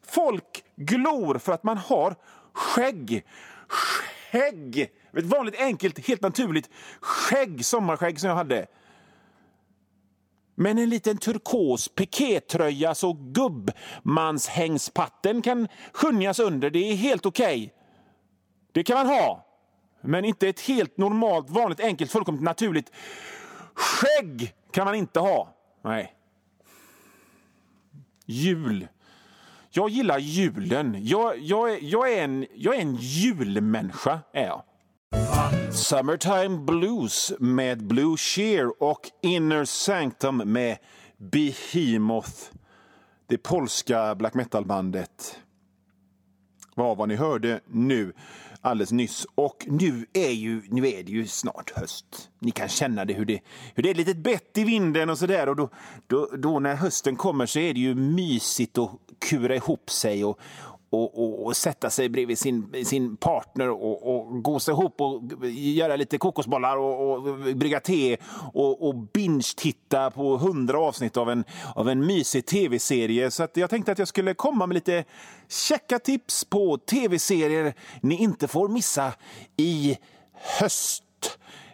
Folk 0.07 0.65
glor 0.77 1.39
för 1.39 1.53
att 1.53 1.65
man 1.65 1.79
har 1.79 2.17
skägg. 2.53 3.27
Skägg! 3.69 4.91
Ett 5.13 5.25
vanligt, 5.25 5.61
enkelt, 5.61 6.09
helt 6.09 6.23
naturligt 6.23 6.71
skägg, 7.01 7.65
sommarskägg 7.65 8.21
som 8.21 8.29
jag 8.29 8.37
hade. 8.37 8.67
Men 10.55 10.79
en 10.79 10.91
liten 10.91 11.19
turkos 11.19 11.89
pikétröja 11.89 12.95
så 12.95 13.13
gubbmanshängspatten 13.13 15.43
kan 15.43 15.69
skönjas 15.93 16.39
under. 16.39 16.71
Det 16.71 16.79
är 16.79 16.95
helt 16.95 17.27
okej. 17.27 17.57
Okay. 17.57 17.71
Det 18.73 18.85
kan 18.85 18.97
man 18.97 19.07
ha. 19.07 19.46
Men 20.07 20.25
inte 20.25 20.49
ett 20.49 20.61
helt 20.61 20.97
normalt, 20.97 21.51
vanligt, 21.51 21.81
enkelt, 21.81 22.13
fullkomligt 22.13 22.45
naturligt 22.45 22.91
skägg 23.75 24.55
kan 24.71 24.85
man 24.85 24.95
inte 24.95 25.21
ha. 25.21 25.55
Nej. 25.85 26.15
Jul. 28.27 28.89
Jag 29.71 29.91
gillar 29.91 30.19
julen. 30.19 30.97
Jag, 31.01 31.39
jag, 31.39 31.73
är, 31.73 31.79
jag, 31.83 32.13
är 32.13 32.25
en, 32.25 32.47
jag 32.55 32.77
är 32.77 32.81
en 32.81 32.95
julmänniska, 32.95 34.21
är 34.33 34.47
jag. 34.47 34.63
Summertime 35.73 36.59
Blues 36.59 37.33
med 37.39 37.87
Blue 37.87 38.17
Shear 38.17 38.83
och 38.83 39.01
Inner 39.23 39.65
Sanctum 39.65 40.37
med 40.37 40.79
Behemoth. 41.17 42.33
Det 43.27 43.39
polska 43.39 44.15
black 44.15 44.35
metal-bandet. 44.35 45.39
Vad 46.75 46.97
var 46.97 47.07
ni 47.07 47.17
hörde 47.17 47.61
nu 47.67 48.13
alldeles 48.67 48.93
nyss. 48.93 49.27
Och 49.35 49.65
nu 49.67 50.07
är, 50.13 50.31
ju, 50.31 50.63
nu 50.69 50.89
är 50.89 51.03
det 51.03 51.13
ju 51.13 51.27
snart 51.27 51.71
höst. 51.77 52.31
Ni 52.39 52.51
kan 52.51 52.69
känna 52.69 53.05
det 53.05 53.15
hur 53.15 53.25
det, 53.25 53.41
hur 53.75 53.83
det 53.83 53.89
är 53.89 53.91
ett 53.91 53.97
litet 53.97 54.17
bett 54.17 54.59
i 54.59 54.65
vinden 54.65 55.11
och 55.11 55.19
sådär. 55.19 55.49
Och 55.49 55.57
då, 55.57 55.69
då, 56.07 56.29
då 56.39 56.61
när 56.61 56.75
hösten 56.75 57.17
kommer 57.17 57.47
så 57.47 57.59
är 57.59 57.75
det 57.75 57.81
ju 57.81 57.95
mysigt 57.95 58.79
att 58.79 58.91
kura 59.19 59.57
ihop 59.57 59.91
sig 59.91 60.25
och, 60.25 60.41
och, 61.03 61.25
och, 61.25 61.47
och, 61.47 61.57
sätta 61.57 61.91
sig 61.91 62.09
bredvid 62.09 62.39
sin, 62.39 62.85
sin 62.85 63.17
partner 63.17 63.71
och, 63.71 64.17
och 64.17 64.43
gosa 64.43 64.73
ihop 64.73 65.01
och 65.01 65.23
göra 65.51 65.97
lite 65.97 66.19
kokosbollar 66.19 66.77
och, 66.77 67.13
och 67.13 67.39
brygga 67.57 67.81
te 67.81 68.17
och, 68.53 68.89
och 68.89 68.95
binge-titta 68.95 70.11
på 70.11 70.37
hundra 70.37 70.79
avsnitt 70.79 71.17
av 71.17 71.31
en, 71.31 71.45
av 71.75 71.89
en 71.89 72.07
mysig 72.07 72.47
tv-serie. 72.47 73.31
Så 73.31 73.43
att 73.43 73.57
jag 73.57 73.71
tänkte 73.71 73.93
att 73.93 73.99
jag 73.99 74.09
skulle 74.09 74.35
komma 74.35 74.67
med 74.67 74.75
lite 74.75 75.05
checka 75.49 75.99
tips 75.99 76.45
på 76.45 76.79
tv-serier 76.79 77.75
ni 78.01 78.15
inte 78.15 78.49
får 78.49 78.69
missa 78.69 79.13
i 79.57 79.99
höst. 80.61 81.03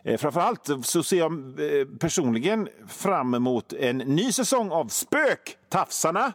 Eh, 0.05 0.19
framförallt 0.19 0.69
så 0.83 1.02
ser 1.02 1.19
jag 1.19 1.33
eh, 1.33 1.87
personligen 2.00 2.69
fram 2.88 3.35
emot 3.35 3.73
en 3.73 3.99
ny 3.99 4.33
säsong 4.33 4.71
av 4.71 4.88
Spöktafsarna 4.88 6.33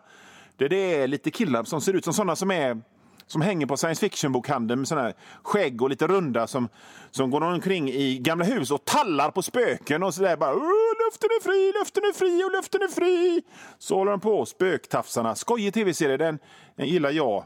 det 0.58 0.96
är 0.96 1.08
lite 1.08 1.32
killar 1.32 1.64
som 1.64 1.82
ser 1.82 1.94
ut 1.94 2.04
som 2.04 2.14
sådana 2.14 2.36
som 2.36 2.52
är 2.52 2.82
som 3.28 3.42
hänger 3.42 3.66
på 3.66 3.78
science 3.78 4.00
fiction-bokhandeln 4.00 4.80
med 4.80 4.88
såna 4.88 5.14
skägg 5.44 5.82
och 5.82 5.90
lite 5.90 6.08
runda 6.08 6.48
som, 6.48 6.70
som 7.12 7.32
går 7.32 7.42
omkring 7.42 7.90
i 7.90 8.18
gamla 8.18 8.46
hus 8.46 8.72
och 8.72 8.86
tallar 8.86 9.32
på 9.32 9.42
spöken 9.42 10.04
och 10.04 10.14
sådär 10.14 10.38
bara 10.38 10.54
luften 10.54 11.30
är 11.30 11.44
fri, 11.44 11.80
luften 11.80 12.04
är 12.04 12.14
fri 12.14 12.44
och 12.44 12.52
luften 12.52 12.82
är 12.82 12.88
fri. 12.88 13.44
Så 13.78 13.96
håller 13.96 14.12
de 14.12 14.20
på, 14.20 14.46
spöktafsarna. 14.46 15.36
Skojig 15.36 15.74
tv-serie, 15.74 16.18
den, 16.18 16.40
den 16.76 16.88
gillar 16.88 17.12
jag. 17.12 17.44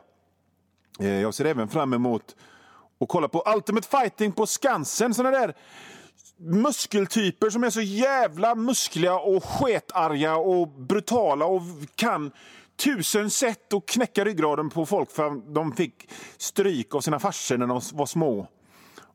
Eh, 1.00 1.22
jag 1.22 1.34
ser 1.34 1.46
även 1.46 1.68
fram 1.68 1.94
emot 1.94 2.36
att 3.00 3.08
kolla 3.08 3.28
på 3.28 3.44
Ultimate 3.56 3.88
Fighting 3.88 4.32
på 4.32 4.46
Skansen. 4.46 5.14
Såna 5.14 5.32
där 5.32 5.56
muskeltyper 6.38 7.50
som 7.50 7.64
är 7.64 7.70
så 7.70 7.82
jävla 7.82 8.56
muskliga 8.56 9.20
och 9.20 9.44
sketarga 9.44 10.36
och 10.36 10.68
brutala 10.68 11.46
och 11.46 11.62
kan 11.96 12.32
tusen 12.84 13.30
sätt 13.30 13.74
att 13.74 13.86
knäcka 13.86 14.26
ryggraden 14.26 14.70
på 14.70 14.86
folk 14.86 15.12
för 15.12 15.28
att 15.28 15.54
de 15.56 15.72
fick 15.72 16.10
stryk 16.38 16.96
av 16.96 17.02
sina 17.02 17.20
farsor 17.20 17.58
när 17.58 17.68
de 17.68 17.82
var 17.94 18.06
små. 18.06 18.48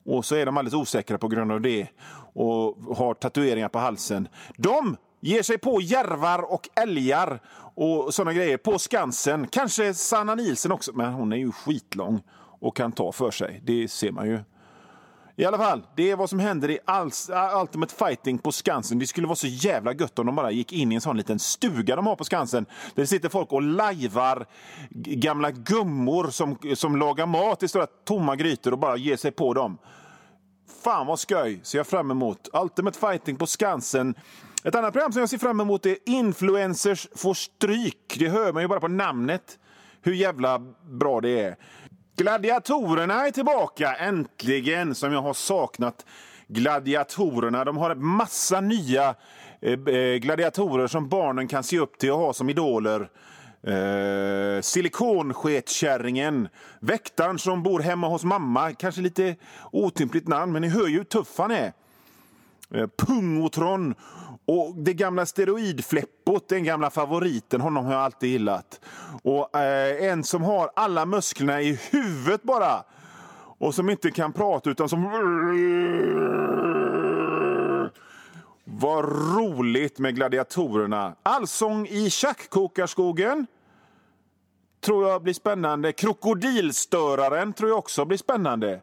Och 0.04 0.25
så 0.25 0.35
är 0.35 0.46
de 0.46 0.56
alldeles 0.56 0.75
osäkra 0.75 1.18
på 1.18 1.28
grund 1.28 1.52
av 1.52 1.61
det 1.61 1.88
och 2.35 2.96
har 2.96 3.14
tatueringar 3.14 3.68
på 3.68 3.78
halsen. 3.78 4.28
De 4.56 4.96
ger 5.20 5.42
sig 5.42 5.58
på 5.58 5.80
järvar 5.80 6.52
och 6.52 6.68
älgar 6.75 7.40
och 7.75 8.14
såna 8.14 8.32
grejer 8.32 8.56
på 8.56 8.78
Skansen. 8.78 9.46
Kanske 9.49 9.94
Sanna 9.94 10.35
Nilsen 10.35 10.73
också, 10.73 10.92
men 10.94 11.12
hon 11.12 11.32
är 11.32 11.37
ju 11.37 11.52
skitlång 11.52 12.23
och 12.61 12.76
kan 12.76 12.92
ta 12.92 13.12
för 13.12 13.30
sig. 13.30 13.62
Det 13.64 13.88
ser 13.88 14.12
man 14.12 14.26
ju. 14.26 14.40
I 15.38 15.45
alla 15.45 15.59
fall, 15.59 15.83
det 15.97 16.11
är 16.11 16.16
vad 16.16 16.31
som 16.31 16.38
händer 16.38 16.71
i 16.71 16.78
äh, 16.88 17.61
Ultimate 17.61 17.95
Fighting 17.95 18.38
på 18.38 18.52
Skansen. 18.52 18.99
Det 18.99 19.07
skulle 19.07 19.26
vara 19.26 19.37
så 19.37 19.47
jävla 19.47 19.93
gött 19.95 20.19
om 20.19 20.26
de 20.26 20.37
bara 20.37 20.50
gick 20.50 20.73
in 20.73 20.93
i 20.93 20.95
en 20.95 21.00
sån 21.00 21.16
liten 21.16 21.38
stuga 21.38 21.97
de 21.97 22.07
har 22.07 22.16
på 22.16 22.25
Skansen. 22.25 22.64
Där 22.64 23.02
det 23.02 23.07
sitter 23.07 23.28
folk 23.28 23.52
och 23.52 23.62
lajvar 23.62 24.47
gamla 24.90 25.50
gummor 25.50 26.31
som, 26.31 26.59
som 26.75 26.97
lagar 26.97 27.26
mat 27.26 27.62
i 27.62 27.69
stora 27.69 27.87
tomma 27.87 28.37
grytor 28.37 28.73
och 28.73 28.78
bara 28.78 28.97
ger 28.97 29.16
sig 29.16 29.31
på 29.31 29.55
dem. 29.55 29.78
Fan 30.85 31.07
vad 31.07 31.19
skoj! 31.19 31.61
Ser 31.62 31.78
jag 31.78 31.87
fram 31.87 32.11
emot. 32.11 32.49
Ultimate 32.52 32.99
Fighting 32.99 33.37
på 33.37 33.47
Skansen. 33.47 34.14
Ett 34.64 34.75
annat 34.75 34.93
program 34.93 35.12
som 35.12 35.21
jag 35.21 35.28
ser 35.28 35.38
fram 35.38 35.61
emot 35.61 35.87
är 35.87 35.97
Influencers 36.07 37.09
får 37.16 37.35
stryk. 37.35 38.16
Det 38.19 38.28
hör 38.28 38.52
man 38.52 38.62
ju 38.62 38.69
bara 38.69 38.81
på 38.81 38.88
namnet 38.88 39.59
hur 40.02 40.12
jävla 40.12 40.59
bra 40.90 41.21
det 41.21 41.40
är. 41.40 41.57
Gladiatorerna 42.18 43.26
är 43.26 43.30
tillbaka, 43.30 43.94
äntligen, 43.94 44.94
som 44.94 45.12
jag 45.12 45.23
har 45.23 45.35
saknat 45.35 46.06
gladiatorerna. 46.49 47.64
De 47.64 47.76
har 47.76 47.90
en 47.90 48.04
massa 48.06 48.61
nya 48.61 49.14
eh, 49.61 49.73
eh, 49.73 50.16
gladiatorer 50.16 50.87
som 50.87 51.08
barnen 51.08 51.49
kan 51.49 51.64
se 51.64 51.78
upp 51.78 51.99
till 51.99 52.11
och 52.11 52.18
ha 52.18 52.32
som 52.32 52.50
idoler. 52.50 53.08
Eh, 53.62 54.61
silikonsketkärringen, 54.61 56.49
väktaren 56.80 57.38
som 57.38 57.62
bor 57.62 57.80
hemma 57.80 58.08
hos 58.08 58.25
mamma. 58.25 58.73
Kanske 58.73 59.00
lite 59.00 59.37
otympligt 59.73 60.28
namn, 60.28 60.52
men 60.52 60.62
ni 60.62 60.68
hör 60.68 60.87
ju 60.87 60.96
hur 60.96 61.04
tuff 61.04 61.38
han 61.38 61.50
är. 61.50 61.73
Eh, 62.75 62.87
pungotron 62.96 63.94
och 64.46 64.75
det 64.76 64.94
gamla 64.94 65.26
steroidfleppot, 65.26 66.49
den 66.49 66.64
gamla 66.64 66.90
favoriten, 66.90 67.61
honom 67.61 67.85
har 67.85 67.92
jag 67.92 68.02
alltid 68.02 68.30
gillat. 68.30 68.80
Och 69.23 69.56
eh, 69.56 70.11
en 70.11 70.25
som 70.25 70.42
har 70.42 70.70
alla 70.76 71.06
musklerna 71.06 71.62
i 71.62 71.80
huvudet 71.90 72.42
bara. 72.42 72.85
Och 73.58 73.75
som 73.75 73.90
inte 73.90 74.11
kan 74.11 74.32
prata 74.32 74.70
utan 74.70 74.88
som... 74.88 75.02
Vad 78.64 79.04
roligt 79.37 79.99
med 79.99 80.14
gladiatorerna. 80.14 81.14
Allsång 81.23 81.87
i 81.87 82.11
tjackkokarskogen 82.11 83.46
tror 84.80 85.08
jag 85.08 85.23
blir 85.23 85.35
spännande. 85.35 85.92
Krokodilstöraren 85.92 87.52
tror 87.52 87.70
jag 87.70 87.78
också 87.78 88.04
blir 88.04 88.18
spännande 88.18 88.80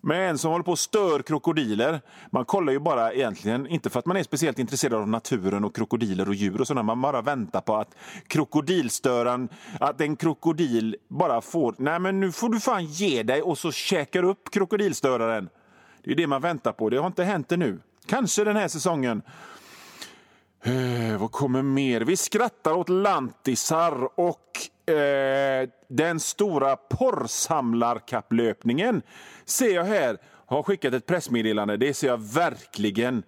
med 0.00 0.30
en 0.30 0.38
som 0.38 0.50
håller 0.50 0.64
på 0.64 0.70
och 0.70 0.78
stör 0.78 1.22
krokodiler. 1.22 2.00
Man 2.30 2.44
kollar 2.44 2.72
ju 2.72 2.78
bara 2.78 3.12
egentligen, 3.12 3.66
inte 3.66 3.90
för 3.90 3.98
att 3.98 4.06
man 4.06 4.16
är 4.16 4.22
speciellt 4.22 4.58
intresserad 4.58 4.94
av 4.94 5.08
naturen 5.08 5.64
och 5.64 5.74
krokodiler 5.74 6.28
och 6.28 6.34
djur 6.34 6.60
och 6.60 6.66
sådär, 6.66 6.82
man 6.82 7.00
bara 7.00 7.22
väntar 7.22 7.60
på 7.60 7.76
att 7.76 7.94
krokodilstöran, 8.26 9.48
att 9.80 10.00
en 10.00 10.16
krokodil 10.16 10.96
bara 11.08 11.40
får, 11.40 11.74
nej 11.78 11.98
men 11.98 12.20
nu 12.20 12.32
får 12.32 12.48
du 12.48 12.60
fan 12.60 12.84
ge 12.84 13.22
dig 13.22 13.42
och 13.42 13.58
så 13.58 13.72
käkar 13.72 14.22
upp 14.22 14.50
krokodilstöraren. 14.50 15.48
Det 16.04 16.10
är 16.10 16.14
det 16.14 16.26
man 16.26 16.42
väntar 16.42 16.72
på, 16.72 16.90
det 16.90 16.96
har 16.96 17.06
inte 17.06 17.24
hänt 17.24 17.52
ännu. 17.52 17.78
Kanske 18.06 18.44
den 18.44 18.56
här 18.56 18.68
säsongen. 18.68 19.22
Eh, 20.62 21.18
vad 21.18 21.32
kommer 21.32 21.62
mer? 21.62 22.00
Vi 22.00 22.16
skrattar 22.16 22.72
åt 22.72 22.88
lantisar 22.88 24.20
och 24.20 24.90
eh, 24.92 25.68
den 25.88 26.20
stora 26.20 26.76
porrsamlarkapplöpningen 26.76 29.02
ser 29.44 29.74
jag 29.74 29.84
här. 29.84 30.18
Har 30.46 30.62
skickat 30.62 30.94
ett 30.94 31.06
pressmeddelande. 31.06 31.76
Det 31.76 31.94
ser 31.94 32.06
jag 32.06 32.22
verkligen 32.22 33.22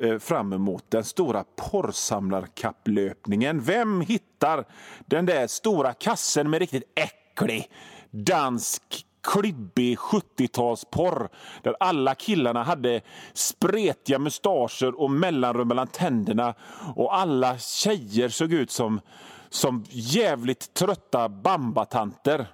eh, 0.00 0.18
fram 0.18 0.52
emot. 0.52 0.84
Den 0.88 1.04
stora 1.04 1.44
porrsamlarkapplöpningen. 1.56 3.60
Vem 3.60 4.00
hittar 4.00 4.64
den 5.06 5.26
där 5.26 5.46
stora 5.46 5.92
kassen 5.92 6.50
med 6.50 6.60
riktigt 6.60 6.92
äcklig 6.94 7.70
dansk 8.10 9.06
klibbig 9.24 9.98
70-talsporr 9.98 11.28
där 11.62 11.76
alla 11.80 12.14
killarna 12.14 12.62
hade 12.62 13.00
spretiga 13.32 14.18
mustascher 14.18 15.00
och 15.00 15.10
mellanrum 15.10 15.68
mellan 15.68 15.86
tänderna 15.86 16.54
och 16.96 17.16
alla 17.16 17.58
tjejer 17.58 18.28
såg 18.28 18.52
ut 18.52 18.70
som, 18.70 19.00
som 19.48 19.84
jävligt 19.88 20.74
trötta 20.74 21.28
bambatanter. 21.28 22.46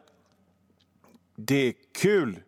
Det 1.37 1.69
är 1.69 1.75
kul. 2.03 2.39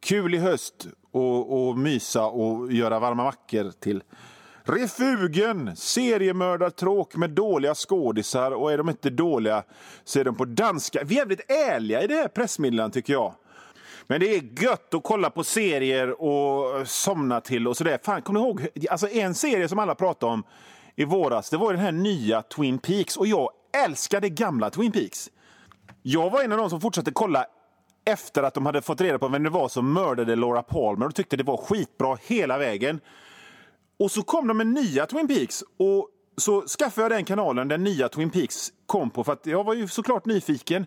Kul 0.00 0.34
i 0.34 0.38
höst 0.38 0.86
och, 1.10 1.68
och 1.68 1.78
mysa 1.78 2.26
och 2.26 2.72
göra 2.72 2.98
varma 2.98 3.24
mackor 3.24 3.70
till. 3.80 4.02
Refugen, 4.68 5.76
seriemördartråk 5.76 7.16
med 7.16 7.30
dåliga 7.30 7.74
skådisar 7.74 8.50
och 8.50 8.72
är 8.72 8.78
de 8.78 8.88
inte 8.88 9.10
dåliga 9.10 9.62
så 10.04 10.20
är 10.20 10.24
de 10.24 10.34
på 10.34 10.44
danska. 10.44 11.00
Vi 11.04 11.14
är 11.14 11.18
jävligt 11.18 11.50
ärliga 11.50 12.02
i 12.02 12.06
det 12.06 12.14
här 12.14 12.28
pressmeddelandet 12.28 12.94
tycker 12.94 13.12
jag. 13.12 13.34
Men 14.06 14.20
det 14.20 14.36
är 14.36 14.62
gött 14.62 14.94
att 14.94 15.02
kolla 15.02 15.30
på 15.30 15.44
serier 15.44 16.22
och 16.22 16.88
somna 16.88 17.40
till 17.40 17.68
och 17.68 17.76
sådär. 17.76 17.98
Fan, 18.02 18.22
kommer 18.22 18.40
ni 18.40 18.46
ihåg? 18.46 18.68
Alltså 18.90 19.08
en 19.08 19.34
serie 19.34 19.68
som 19.68 19.78
alla 19.78 19.94
pratade 19.94 20.32
om 20.32 20.44
i 20.96 21.04
våras, 21.04 21.50
det 21.50 21.56
var 21.56 21.72
den 21.72 21.82
här 21.82 21.92
nya 21.92 22.42
Twin 22.42 22.78
Peaks. 22.78 23.16
Och 23.16 23.26
jag 23.26 23.50
älskade 23.84 24.28
gamla 24.28 24.70
Twin 24.70 24.92
Peaks. 24.92 25.30
Jag 26.02 26.30
var 26.30 26.42
en 26.42 26.52
av 26.52 26.58
de 26.58 26.70
som 26.70 26.80
fortsatte 26.80 27.10
kolla 27.10 27.46
efter 28.04 28.42
att 28.42 28.54
de 28.54 28.66
hade 28.66 28.82
fått 28.82 29.00
reda 29.00 29.18
på 29.18 29.28
vem 29.28 29.42
det 29.42 29.50
var 29.50 29.68
som 29.68 29.92
mördade 29.92 30.36
Laura 30.36 30.62
Palmer 30.62 31.06
och 31.06 31.14
tyckte 31.14 31.36
det 31.36 31.44
var 31.44 31.56
skitbra 31.56 32.18
hela 32.26 32.58
vägen. 32.58 33.00
Och 33.98 34.10
så 34.10 34.22
kom 34.22 34.48
de 34.48 34.56
med 34.56 34.66
nya 34.66 35.06
Twin 35.06 35.28
Peaks 35.28 35.62
och 35.78 36.08
så 36.36 36.62
skaffade 36.62 37.04
jag 37.04 37.10
den 37.10 37.24
kanalen 37.24 37.68
den 37.68 37.84
nya 37.84 38.08
Twin 38.08 38.30
Peaks 38.30 38.72
kom 38.86 39.10
på 39.10 39.24
för 39.24 39.32
att 39.32 39.46
jag 39.46 39.64
var 39.64 39.74
ju 39.74 39.88
såklart 39.88 40.26
nyfiken. 40.26 40.86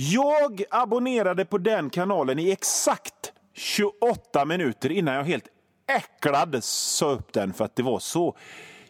Jag 0.00 0.62
abonnerade 0.70 1.44
på 1.44 1.58
den 1.58 1.90
kanalen 1.90 2.38
i 2.38 2.50
exakt 2.50 3.32
28 3.54 4.44
minuter 4.44 4.92
innan 4.92 5.14
jag 5.14 5.24
helt 5.24 5.48
äcklad 5.88 6.64
sa 6.64 7.10
upp 7.10 7.32
den 7.32 7.52
för 7.52 7.64
att 7.64 7.76
det 7.76 7.82
var 7.82 7.98
så 7.98 8.36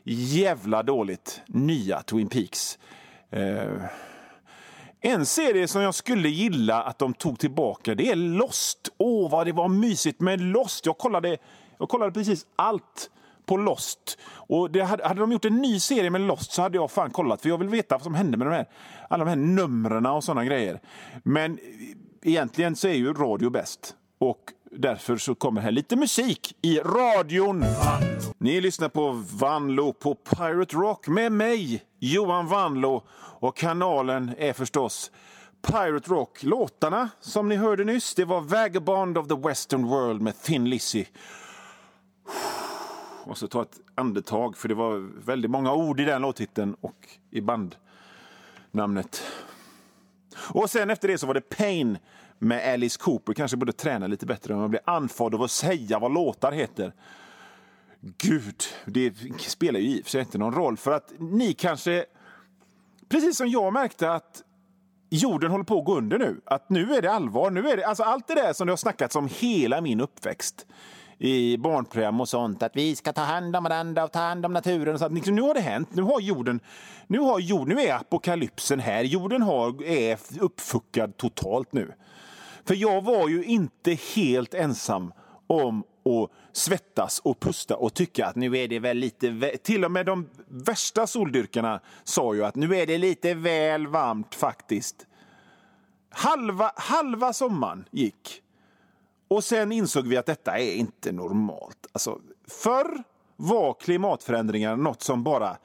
jävla 0.04 0.82
dåligt. 0.82 1.40
Nya 1.46 2.02
Twin 2.02 2.28
Peaks. 2.28 2.78
Eh, 3.30 3.82
En 5.00 5.26
serie 5.26 5.68
som 5.68 5.82
jag 5.82 5.94
skulle 5.94 6.28
gilla 6.28 6.82
att 6.82 6.98
de 6.98 7.14
tog 7.14 7.38
tillbaka 7.38 7.94
det 7.94 8.10
är 8.10 8.16
Lost. 8.16 8.88
Åh, 8.98 9.30
vad 9.30 9.46
det 9.46 9.52
var 9.52 9.68
mysigt 9.68 10.20
med 10.20 10.40
Lost! 10.40 10.86
Jag 10.86 10.98
kollade, 10.98 11.36
jag 11.78 11.88
kollade 11.88 12.12
precis 12.12 12.46
allt 12.56 13.10
på 13.48 13.56
Lost. 13.56 14.18
Och 14.30 14.70
det 14.70 14.80
hade, 14.80 15.08
hade 15.08 15.20
de 15.20 15.32
gjort 15.32 15.44
en 15.44 15.56
ny 15.56 15.80
serie 15.80 16.10
med 16.10 16.20
Lost 16.20 16.52
så 16.52 16.62
hade 16.62 16.76
jag 16.76 16.90
fan 16.90 17.10
kollat, 17.10 17.42
för 17.42 17.48
jag 17.48 17.58
vill 17.58 17.68
veta 17.68 17.94
vad 17.94 18.02
som 18.02 18.14
hände 18.14 18.36
med 18.36 18.46
de 18.46 18.54
här, 18.54 18.68
alla 19.08 19.24
de 19.24 19.30
här 19.30 19.36
numren 19.36 20.06
och 20.06 20.24
sådana 20.24 20.44
grejer. 20.44 20.80
Men 21.22 21.52
eh, 21.52 21.58
egentligen 22.22 22.76
så 22.76 22.88
är 22.88 22.94
ju 22.94 23.12
radio 23.12 23.50
bäst. 23.50 23.94
Och 24.18 24.40
därför 24.70 25.16
så 25.16 25.34
kommer 25.34 25.60
här 25.60 25.70
lite 25.70 25.96
musik 25.96 26.56
i 26.62 26.78
radion. 26.78 27.64
Ni 28.38 28.60
lyssnar 28.60 28.88
på 28.88 29.24
Vanlo 29.32 29.92
på 29.92 30.14
Pirate 30.14 30.76
Rock 30.76 31.08
med 31.08 31.32
mig, 31.32 31.82
Johan 31.98 32.46
Vanlo. 32.46 33.02
Och 33.40 33.56
kanalen 33.56 34.34
är 34.38 34.52
förstås 34.52 35.10
Pirate 35.66 36.10
Rock. 36.10 36.42
Låtarna 36.42 37.08
som 37.20 37.48
ni 37.48 37.56
hörde 37.56 37.84
nyss, 37.84 38.14
det 38.14 38.24
var 38.24 38.40
Vagabond 38.40 39.18
of 39.18 39.28
the 39.28 39.34
Western 39.34 39.86
World 39.86 40.20
med 40.20 40.42
Thin 40.42 40.70
Lizzy 40.70 41.04
måste 43.28 43.48
ta 43.48 43.62
ett 43.62 43.80
andetag, 43.94 44.56
för 44.56 44.68
det 44.68 44.74
var 44.74 45.10
väldigt 45.24 45.50
många 45.50 45.72
ord 45.72 46.00
i 46.00 46.04
den 46.04 46.22
låttiteln 46.22 46.76
och 46.80 47.08
i 47.30 47.40
bandnamnet. 47.40 49.22
Och 50.36 50.70
sen 50.70 50.90
efter 50.90 51.08
det 51.08 51.18
så 51.18 51.26
var 51.26 51.34
det 51.34 51.40
Pain 51.40 51.98
med 52.38 52.72
Alice 52.72 52.98
Cooper. 52.98 53.32
Kanske 53.32 53.56
borde 53.56 53.72
träna 53.72 54.06
lite 54.06 54.26
bättre 54.26 54.54
om 54.54 54.60
man 54.60 54.70
blir 54.70 54.82
andfådd 54.84 55.34
av 55.34 55.42
att 55.42 55.50
säga 55.50 55.98
vad 55.98 56.14
låtar 56.14 56.52
heter. 56.52 56.92
Gud, 58.00 58.62
det 58.86 59.14
spelar 59.38 59.80
ju 59.80 59.86
i 59.88 60.00
och 60.00 60.04
för 60.04 60.10
sig 60.10 60.20
inte 60.20 60.38
någon 60.38 60.54
roll. 60.54 60.76
För 60.76 60.92
att 60.92 61.12
ni 61.18 61.52
kanske, 61.52 62.04
precis 63.08 63.36
som 63.36 63.48
jag 63.48 63.72
märkte 63.72 64.12
att 64.12 64.42
jorden 65.10 65.50
håller 65.50 65.64
på 65.64 65.78
att 65.78 65.84
gå 65.84 65.96
under 65.96 66.18
nu. 66.18 66.40
Att 66.44 66.70
nu 66.70 66.94
är 66.94 67.02
det 67.02 67.12
allvar. 67.12 67.50
Nu 67.50 67.68
är 67.68 67.76
det, 67.76 67.86
alltså 67.86 68.02
allt 68.02 68.26
det 68.26 68.34
där 68.34 68.52
som 68.52 68.66
det 68.66 68.72
har 68.72 68.76
snackats 68.76 69.16
om 69.16 69.28
hela 69.32 69.80
min 69.80 70.00
uppväxt 70.00 70.66
i 71.18 71.56
barnprogram 71.56 72.20
och 72.20 72.28
sånt, 72.28 72.62
att 72.62 72.76
vi 72.76 72.96
ska 72.96 73.12
ta 73.12 73.20
hand 73.20 73.56
om 73.56 73.64
varandra 73.64 74.04
och 74.04 74.12
ta 74.12 74.18
hand 74.18 74.46
om 74.46 74.52
naturen. 74.52 74.94
Och 74.94 75.00
så 75.00 75.08
liksom, 75.08 75.34
nu 75.34 75.42
har 75.42 75.54
det 75.54 75.60
hänt. 75.60 75.88
Nu 75.92 76.02
har 76.02 76.20
jorden, 76.20 76.60
nu 77.06 77.18
har 77.18 77.38
jorden, 77.38 77.76
nu 77.76 77.82
är 77.82 77.94
apokalypsen 77.94 78.80
här. 78.80 79.04
Jorden 79.04 79.42
har, 79.42 79.82
är 79.84 80.18
uppfuckad 80.40 81.16
totalt 81.16 81.72
nu. 81.72 81.92
För 82.64 82.74
jag 82.74 83.04
var 83.04 83.28
ju 83.28 83.44
inte 83.44 83.98
helt 84.14 84.54
ensam 84.54 85.12
om 85.46 85.78
att 85.80 86.30
svettas 86.52 87.18
och 87.18 87.40
pusta 87.40 87.76
och 87.76 87.94
tycka 87.94 88.26
att 88.26 88.36
nu 88.36 88.58
är 88.58 88.68
det 88.68 88.78
väl 88.78 88.96
lite... 88.96 89.56
Till 89.62 89.84
och 89.84 89.90
med 89.90 90.06
de 90.06 90.28
värsta 90.48 91.06
soldyrkarna 91.06 91.80
sa 92.04 92.34
ju 92.34 92.44
att 92.44 92.54
nu 92.54 92.76
är 92.76 92.86
det 92.86 92.98
lite 92.98 93.34
väl 93.34 93.86
varmt 93.86 94.34
faktiskt. 94.34 95.06
Halva, 96.10 96.72
halva 96.76 97.32
sommaren 97.32 97.84
gick. 97.90 98.42
Och 99.28 99.44
sen 99.44 99.72
insåg 99.72 100.06
vi 100.06 100.16
att 100.16 100.26
detta 100.26 100.58
är 100.58 100.74
inte 100.74 101.12
normalt. 101.12 101.86
Alltså, 101.92 102.18
förr 102.48 103.02
var 103.36 103.74
klimatförändringar 103.74 104.76
något 104.76 105.02
som 105.02 105.24
bara 105.24 105.56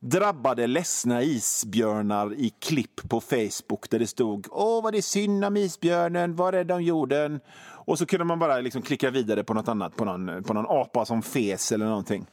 drabbade 0.00 0.66
ledsna 0.66 1.22
isbjörnar 1.22 2.34
i 2.34 2.50
klipp 2.50 3.08
på 3.08 3.20
Facebook 3.20 3.90
där 3.90 3.98
det 3.98 4.06
stod 4.06 4.46
Åh, 4.50 4.82
vad 4.82 4.92
det 4.92 4.98
är 4.98 5.02
synd 5.02 5.44
om 5.44 5.56
isbjörnen, 5.56 6.36
var 6.36 6.52
rädd 6.52 6.70
om 6.70 6.82
jorden. 6.82 7.40
Och 7.86 7.98
så 7.98 8.06
kunde 8.06 8.24
man 8.24 8.38
bara 8.38 8.60
liksom 8.60 8.82
klicka 8.82 9.10
vidare 9.10 9.44
på 9.44 9.54
något 9.54 9.68
annat, 9.68 9.96
på 9.96 10.04
någon, 10.04 10.42
på 10.42 10.54
någon 10.54 10.66
apa 10.68 11.04
som 11.04 11.22
fes 11.22 11.72
eller 11.72 11.86
någonting. 11.86 12.26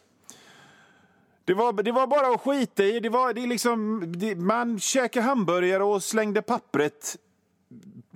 Det 1.46 1.54
var, 1.54 1.74
det 1.74 1.92
var 1.92 2.08
bara 2.08 2.28
att 2.28 2.42
skita 2.42 2.84
i. 2.84 3.00
Det 3.00 3.10
var, 3.10 3.34
det 3.34 3.48
liksom, 3.48 4.04
det, 4.18 4.36
man 4.36 4.80
käkade 4.80 5.26
hamburgare 5.26 5.84
och 5.84 6.04
slängde 6.04 6.42
pappret 6.42 7.18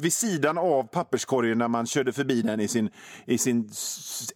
vid 0.02 0.14
sidan 0.14 0.58
av 0.58 0.84
papperskorgen 0.84 1.58
när 1.58 1.68
man 1.68 1.86
körde 1.86 2.14
förbi 2.14 2.42
den 2.42 2.60
i 2.60 2.68
sin, 2.68 2.90
i 3.26 3.38
sin 3.38 3.72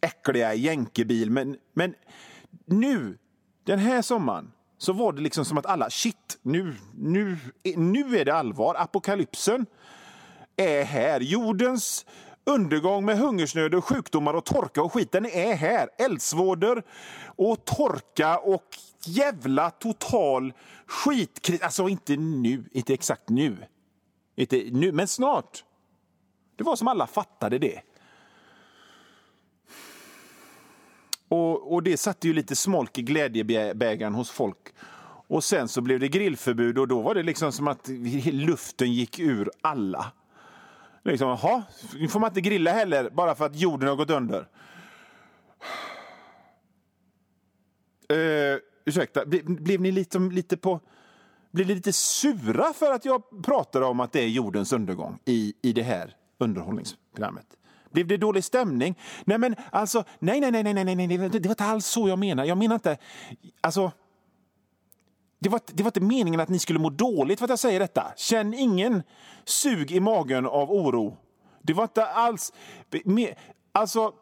äckliga 0.01 0.53
jänkebil. 0.53 1.31
Men, 1.31 1.57
men 1.73 1.93
nu, 2.65 3.17
den 3.65 3.79
här 3.79 4.01
sommaren, 4.01 4.51
så 4.77 4.93
var 4.93 5.13
det 5.13 5.21
liksom 5.21 5.45
som 5.45 5.57
att 5.57 5.65
alla, 5.65 5.89
shit, 5.89 6.37
nu, 6.41 6.75
nu, 6.95 7.37
nu 7.75 8.17
är 8.17 8.25
det 8.25 8.35
allvar. 8.35 8.75
Apokalypsen 8.77 9.65
är 10.55 10.83
här. 10.83 11.19
Jordens 11.19 12.05
undergång 12.45 13.05
med 13.05 13.17
hungersnöd, 13.17 13.75
och 13.75 13.85
sjukdomar 13.85 14.33
och 14.33 14.45
torka 14.45 14.81
och 14.81 14.93
skit, 14.93 15.11
den 15.11 15.25
är 15.25 15.55
här. 15.55 15.89
Eldsvådor 15.97 16.83
och 17.25 17.65
torka 17.65 18.37
och 18.37 18.77
jävla 19.05 19.69
total 19.69 20.53
skitkris. 20.85 21.61
Alltså 21.61 21.89
inte 21.89 22.15
nu, 22.15 22.63
inte 22.71 22.93
exakt 22.93 23.29
nu. 23.29 23.57
Inte 24.35 24.69
nu, 24.71 24.91
men 24.91 25.07
snart. 25.07 25.63
Det 26.55 26.63
var 26.63 26.75
som 26.75 26.87
alla 26.87 27.07
fattade 27.07 27.59
det. 27.59 27.81
Och, 31.27 31.73
och 31.73 31.83
det 31.83 31.97
satte 31.97 32.27
ju 32.27 32.33
lite 32.33 32.55
smolk 32.55 32.97
i 32.97 33.01
glädjebägaren 33.01 34.15
hos 34.15 34.31
folk. 34.31 34.73
Och 35.27 35.43
sen 35.43 35.67
så 35.67 35.81
blev 35.81 35.99
det 35.99 36.07
grillförbud 36.07 36.77
och 36.77 36.87
då 36.87 37.01
var 37.01 37.15
det 37.15 37.23
liksom 37.23 37.51
som 37.51 37.67
att 37.67 37.87
luften 38.25 38.93
gick 38.93 39.19
ur 39.19 39.51
alla. 39.61 40.11
Liksom, 41.03 41.29
aha, 41.29 41.63
nu 41.99 42.07
får 42.07 42.19
man 42.19 42.29
inte 42.29 42.41
grilla 42.41 42.71
heller 42.71 43.09
bara 43.09 43.35
för 43.35 43.45
att 43.45 43.55
jorden 43.55 43.89
har 43.89 43.95
gått 43.95 44.09
under. 44.09 44.47
Uh, 48.13 48.59
ursäkta, 48.85 49.25
blev, 49.25 49.45
blev 49.45 49.81
ni 49.81 49.91
lite, 49.91 50.19
lite 50.19 50.57
på 50.57 50.79
blir 51.55 51.65
lite 51.65 51.93
sura 51.93 52.73
för 52.73 52.91
att 52.91 53.05
jag 53.05 53.43
pratar 53.43 53.81
om 53.81 53.99
att 53.99 54.11
det 54.11 54.19
är 54.19 54.27
jordens 54.27 54.73
undergång 54.73 55.19
i, 55.25 55.53
i 55.61 55.73
det 55.73 55.83
här 55.83 56.15
underhållningsprogrammet? 56.37 57.45
Blev 57.91 58.07
det 58.07 58.17
dålig 58.17 58.43
stämning? 58.43 58.99
Nej, 59.25 59.37
men 59.37 59.55
alltså, 59.71 60.03
nej, 60.19 60.39
nej, 60.39 60.51
nej, 60.51 60.63
nej, 60.63 60.73
nej, 60.73 60.95
nej, 60.95 61.07
det 61.07 61.17
var 61.17 61.49
inte 61.49 61.63
alls 61.63 61.85
så 61.85 62.09
jag 62.09 62.19
menar. 62.19 62.45
Jag 62.45 62.57
menar 62.57 62.75
inte, 62.75 62.97
alltså, 63.61 63.91
det 65.39 65.49
var, 65.49 65.61
det 65.67 65.83
var 65.83 65.87
inte 65.87 66.01
meningen 66.01 66.39
att 66.39 66.49
ni 66.49 66.59
skulle 66.59 66.79
må 66.79 66.89
dåligt 66.89 67.39
för 67.39 67.45
att 67.45 67.49
jag 67.49 67.59
säger 67.59 67.79
detta. 67.79 68.13
Känn 68.15 68.53
ingen 68.53 69.03
sug 69.45 69.91
i 69.91 69.99
magen 69.99 70.45
av 70.45 70.71
oro. 70.71 71.17
Det 71.61 71.73
var 71.73 71.83
inte 71.83 72.05
alls... 72.05 72.53
Alltså, 73.71 74.13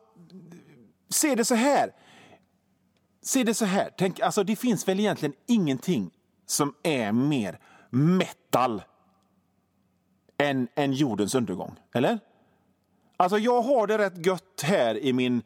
se 1.09 1.35
det 1.35 1.45
så 1.45 1.55
här. 1.55 1.91
Se 3.21 3.43
det 3.43 3.53
så 3.53 3.65
här. 3.65 3.89
Tänk, 3.97 4.19
alltså, 4.19 4.43
det 4.43 4.55
finns 4.55 4.87
väl 4.87 4.99
egentligen 4.99 5.35
ingenting 5.47 6.11
som 6.53 6.73
är 6.83 7.11
mer 7.11 7.59
metal 7.89 8.83
än, 10.37 10.67
än 10.75 10.93
jordens 10.93 11.35
undergång, 11.35 11.79
eller? 11.93 12.19
Alltså 13.17 13.37
jag 13.37 13.61
har 13.61 13.87
det 13.87 13.97
rätt 13.97 14.25
gött 14.25 14.61
här 14.63 14.97
i 14.97 15.13
min 15.13 15.41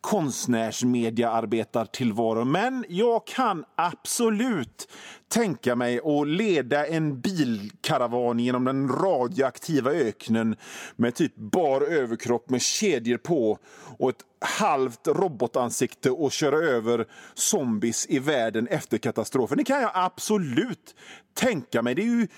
konstnärsmediaarbetartillvaro. 0.00 2.44
Men 2.44 2.84
jag 2.88 3.26
kan 3.26 3.64
absolut 3.74 4.88
tänka 5.28 5.76
mig 5.76 6.00
att 6.04 6.28
leda 6.28 6.86
en 6.86 7.20
bilkaravan 7.20 8.38
genom 8.38 8.64
den 8.64 8.88
radioaktiva 8.88 9.90
öknen 9.90 10.56
med 10.96 11.14
typ 11.14 11.36
bar 11.36 11.80
överkropp 11.80 12.50
med 12.50 12.62
kedjor 12.62 13.16
på 13.16 13.58
och 13.98 14.08
ett 14.08 14.24
halvt 14.40 15.08
robotansikte 15.08 16.10
och 16.10 16.32
köra 16.32 16.56
över 16.56 17.06
zombies 17.34 18.06
i 18.08 18.18
världen 18.18 18.66
efter 18.66 18.98
katastrofen. 18.98 19.58
Det 19.58 19.64
kan 19.64 19.80
jag 19.80 19.90
absolut 19.94 20.94
tänka 21.34 21.82
mig. 21.82 21.94
Det 21.94 22.02
är 22.02 22.06
ju, 22.06 22.28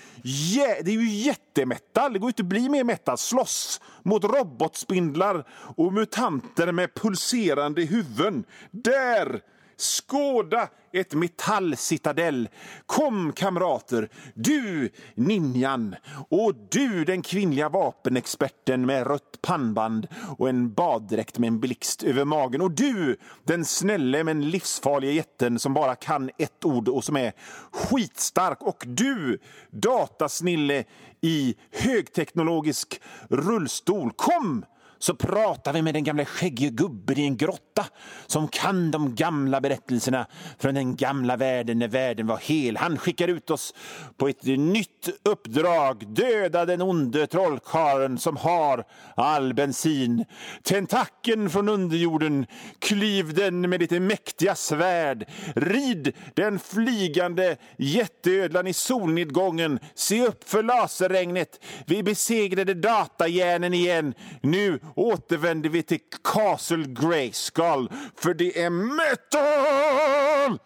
det 0.83 0.91
är 0.91 1.01
ju 1.01 1.09
jättemetal. 1.09 2.13
Det 2.13 2.19
går 2.19 2.27
inte 2.29 2.41
att 2.41 2.47
bli 2.47 2.69
mer 2.69 2.83
metal. 2.83 3.17
Slåss 3.17 3.81
mot 4.03 4.23
robotspindlar 4.23 5.47
och 5.75 5.93
mutanter 5.93 6.71
med 6.71 6.93
pulserande 6.93 7.81
huvuden. 7.81 8.43
Där 8.71 9.41
Skåda 9.81 10.69
ett 10.93 11.13
metallcitadell. 11.13 12.49
Kom, 12.85 13.33
kamrater, 13.33 14.09
du 14.33 14.89
ninjan 15.15 15.95
och 16.29 16.55
du 16.71 17.05
den 17.05 17.21
kvinnliga 17.21 17.69
vapenexperten 17.69 18.85
med 18.85 19.07
rött 19.07 19.41
pannband 19.41 20.07
och 20.37 20.49
en 20.49 20.73
baddräkt 20.73 21.39
med 21.39 21.47
en 21.47 21.59
blixt 21.59 22.03
över 22.03 22.25
magen 22.25 22.61
och 22.61 22.71
du 22.71 23.17
den 23.43 23.65
snälle 23.65 24.23
men 24.23 24.49
livsfarliga 24.49 25.11
jätten 25.11 25.59
som 25.59 25.73
bara 25.73 25.95
kan 25.95 26.29
ett 26.37 26.65
ord 26.65 26.87
och 26.87 27.03
som 27.03 27.17
är 27.17 27.33
skitstark 27.71 28.61
och 28.61 28.83
du 28.87 29.39
datasnille 29.71 30.83
i 31.21 31.55
högteknologisk 31.71 33.01
rullstol. 33.29 34.11
Kom! 34.15 34.65
Så 35.01 35.15
pratar 35.15 35.73
vi 35.73 35.81
med 35.81 35.93
den 35.93 36.03
gamla 36.03 36.25
skäggige 36.25 36.69
gubben 36.69 37.17
i 37.17 37.23
en 37.23 37.37
grotta 37.37 37.85
som 38.27 38.47
kan 38.47 38.91
de 38.91 39.15
gamla 39.15 39.61
berättelserna 39.61 40.27
från 40.59 40.75
den 40.75 40.95
gamla 40.95 41.37
världen 41.37 41.79
när 41.79 41.87
världen 41.87 42.27
var 42.27 42.37
hel. 42.37 42.77
Han 42.77 42.97
skickar 42.97 43.27
ut 43.27 43.49
oss 43.49 43.73
på 44.17 44.27
ett 44.27 44.43
nytt 44.43 45.09
uppdrag. 45.23 46.07
Döda 46.07 46.65
den 46.65 46.81
onde 46.81 47.27
trollkaren 47.27 48.17
som 48.17 48.37
har 48.37 48.83
all 49.15 49.53
bensin. 49.53 50.25
Tentacken 50.63 51.49
från 51.49 51.69
underjorden, 51.69 52.45
kliv 52.79 53.33
den 53.33 53.69
med 53.69 53.79
ditt 53.79 54.01
mäktiga 54.01 54.55
svärd. 54.55 55.25
Rid 55.55 56.13
den 56.33 56.59
flygande 56.59 57.57
jätteödlan 57.77 58.67
i 58.67 58.73
solnedgången. 58.73 59.79
Se 59.95 60.27
upp 60.27 60.49
för 60.49 60.63
laserregnet. 60.63 61.65
Vi 61.85 62.03
besegrade 62.03 62.73
datajärnen 62.73 63.73
igen. 63.73 64.13
Nu 64.41 64.79
återvänder 64.95 65.69
vi 65.69 65.83
till 65.83 65.99
Castle 66.23 66.85
Grayskull, 66.87 67.89
för 68.15 68.33
det 68.33 68.63
är 68.63 68.69
metal! 68.69 70.59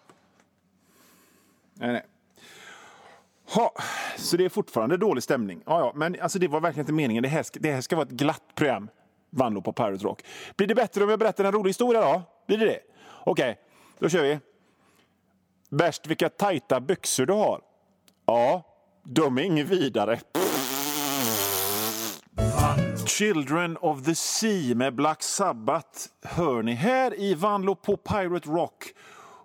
Nej, 1.74 1.92
nej. 1.92 2.06
Ha, 3.54 3.74
så 4.16 4.36
det 4.36 4.44
är 4.44 4.48
fortfarande 4.48 4.96
dålig 4.96 5.22
stämning. 5.22 5.62
Ja, 5.66 5.80
ja, 5.80 5.92
men 5.94 6.20
alltså, 6.20 6.38
det 6.38 6.48
var 6.48 6.60
verkligen 6.60 6.82
inte 6.82 6.92
meningen. 6.92 7.22
Det 7.22 7.28
här 7.28 7.42
ska, 7.42 7.60
det 7.60 7.72
här 7.72 7.80
ska 7.80 7.96
vara 7.96 8.06
ett 8.06 8.12
glatt 8.12 8.54
program. 8.54 8.88
Vanlo 9.30 9.62
på 9.62 9.72
Pirate 9.72 10.04
Rock. 10.04 10.22
Blir 10.56 10.66
det 10.66 10.74
bättre 10.74 11.04
om 11.04 11.10
jag 11.10 11.18
berättar 11.18 11.44
en 11.44 11.52
rolig 11.52 11.70
historia 11.70 12.00
då? 12.00 12.22
Blir 12.46 12.58
det 12.58 12.64
det? 12.64 12.80
Okej, 13.24 13.50
okay, 13.50 13.54
då 13.98 14.08
kör 14.08 14.22
vi. 14.22 14.38
Värst 15.68 16.06
vilka 16.06 16.28
tajta 16.28 16.80
byxor 16.80 17.26
du 17.26 17.32
har. 17.32 17.60
Ja, 18.26 18.62
de 19.04 19.38
är 19.38 19.42
inget 19.42 19.66
vidare. 19.66 20.20
Children 23.06 23.76
of 23.76 24.04
the 24.04 24.14
Sea 24.14 24.74
med 24.74 24.94
Black 24.94 25.22
Sabbath 25.22 25.98
hör 26.22 26.62
ni 26.62 26.72
här 26.72 27.20
i 27.20 27.34
Vanlo 27.34 27.74
på 27.74 27.96
Pirate 27.96 28.48
Rock. 28.48 28.84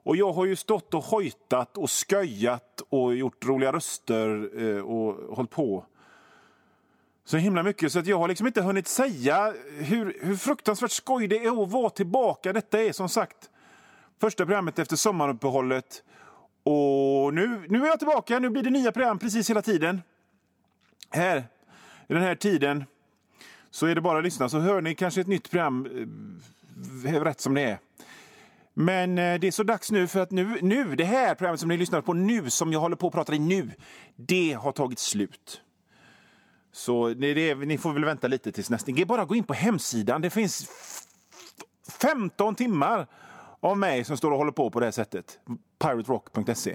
Och 0.04 0.15
jag 0.15 0.34
har 0.34 0.45
ju 0.45 0.56
stått 0.56 0.93
och 0.93 1.04
hojtat 1.04 1.78
och 1.78 1.89
sköjat 1.91 2.82
och 2.89 3.15
gjort 3.15 3.45
roliga 3.45 3.71
röster 3.74 4.50
eh, 4.63 4.82
och 4.82 5.36
hållit 5.36 5.52
på 5.52 5.86
så 7.26 7.38
himla 7.38 7.63
mycket 7.63 7.91
så 7.91 8.00
att 8.00 8.08
jag 8.08 8.17
har 8.17 8.28
liksom 8.28 8.47
inte 8.47 8.62
hunnit 8.62 8.88
säga 8.88 9.54
hur, 9.78 10.17
hur 10.21 10.36
fruktansvärt 10.36 10.91
skoj 10.91 11.28
det 11.28 11.45
är 11.45 11.63
att 11.63 11.71
vara 11.71 11.89
tillbaka. 11.89 12.54
Detta 12.54 12.82
är 12.82 12.91
som 12.91 13.10
sagt 13.10 13.50
första 14.21 14.45
programmet 14.45 14.80
efter 14.80 14.95
sommaruppehållet. 14.95 16.04
Och 16.63 17.34
nu, 17.34 17.65
nu 17.69 17.84
är 17.84 17.88
jag 17.88 18.00
tillbaka. 18.00 18.39
Nu 18.39 18.50
blir 18.50 18.63
det 18.63 18.69
nya 18.69 18.91
program 18.91 19.19
precis 19.19 19.50
hela 19.50 19.62
tiden. 19.62 20.02
Här, 21.10 21.43
i 22.08 22.13
den 22.13 22.21
här 22.24 22.36
tiden 22.36 22.86
så 23.72 23.86
är 23.86 23.96
det 23.96 24.02
bara 24.02 24.18
att 24.18 24.24
lyssna 24.24 24.50
så 24.50 24.60
hör 24.60 24.82
ni 24.82 24.96
kanske 24.96 25.22
ett 25.22 25.28
nytt 25.28 25.50
program 25.52 25.88
eh, 27.06 27.22
rätt 27.24 27.42
som 27.42 27.54
det 27.54 27.62
är. 27.62 27.80
Men 28.74 29.18
eh, 29.18 29.40
det 29.40 29.48
är 29.48 29.52
så 29.52 29.64
dags 29.64 29.92
nu 29.92 30.08
för 30.08 30.20
att 30.20 30.32
nu, 30.32 30.58
nu, 30.62 30.96
det 30.96 31.04
här 31.04 31.36
programmet 31.36 31.60
som 31.60 31.70
ni 31.70 31.78
lyssnar 31.78 32.02
på 32.02 32.14
nu, 32.14 32.50
som 32.50 32.74
jag 32.74 32.80
håller 32.80 32.96
på 32.96 33.08
att 33.08 33.14
prata 33.14 33.36
i 33.36 33.40
nu, 33.40 33.72
det 34.16 34.54
har 34.54 34.72
tagit 34.72 35.00
slut. 35.00 35.62
Så 36.72 37.10
det, 37.10 37.34
det, 37.34 37.56
ni 37.56 37.78
får 37.78 37.94
väl 37.94 38.06
vänta 38.06 38.28
lite 38.28 38.52
tills 38.52 38.70
nästa. 38.70 38.92
Det 38.92 39.02
är 39.02 39.06
bara 39.06 39.22
att 39.22 39.28
gå 39.28 39.36
in 39.36 39.44
på 39.44 39.54
hemsidan. 39.54 40.22
Det 40.22 40.30
finns 40.30 40.70
15 42.02 42.56
timmar 42.56 43.08
av 43.60 43.78
mig 43.78 44.04
som 44.04 44.18
står 44.18 44.32
och 44.32 44.38
håller 44.38 44.52
på 44.52 44.70
på 44.70 44.80
det 44.80 44.86
här 44.86 44.92
sättet. 44.92 45.40
piraterock.se. 45.80 46.72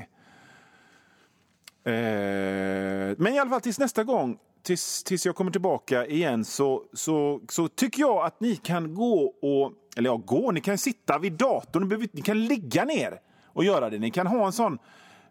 Eh, 1.84 3.14
men 3.18 3.34
i 3.34 3.38
alla 3.38 3.50
fall 3.50 3.60
tills 3.60 3.78
nästa 3.78 4.04
gång 4.04 4.38
tills, 4.66 5.04
tills 5.04 5.26
jag 5.26 5.36
kommer 5.36 5.50
tillbaka 5.50 6.06
igen 6.06 6.44
så, 6.44 6.82
så, 6.92 7.40
så 7.48 7.68
tycker 7.68 8.00
jag 8.00 8.26
att 8.26 8.40
ni 8.40 8.56
kan 8.56 8.94
gå 8.94 9.34
och... 9.42 9.72
Eller 9.96 10.10
ja, 10.10 10.16
gå. 10.16 10.50
Ni 10.50 10.60
kan 10.60 10.78
sitta 10.78 11.18
vid 11.18 11.32
datorn. 11.32 12.08
Ni 12.12 12.22
kan 12.22 12.46
ligga 12.46 12.84
ner 12.84 13.20
och 13.46 13.64
göra 13.64 13.90
det. 13.90 13.98
Ni 13.98 14.10
kan 14.10 14.26
ha 14.26 14.46
en 14.46 14.52
sån 14.52 14.78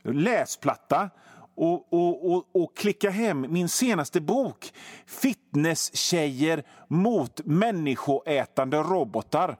läsplatta 0.03 1.09
och, 1.55 1.93
och, 1.93 2.31
och, 2.31 2.45
och 2.53 2.77
klicka 2.77 3.09
hem 3.09 3.45
min 3.49 3.69
senaste 3.69 4.21
bok 4.21 4.73
Fitness-tjejer 5.05 6.63
mot 6.87 7.45
människoätande 7.45 8.77
robotar. 8.77 9.57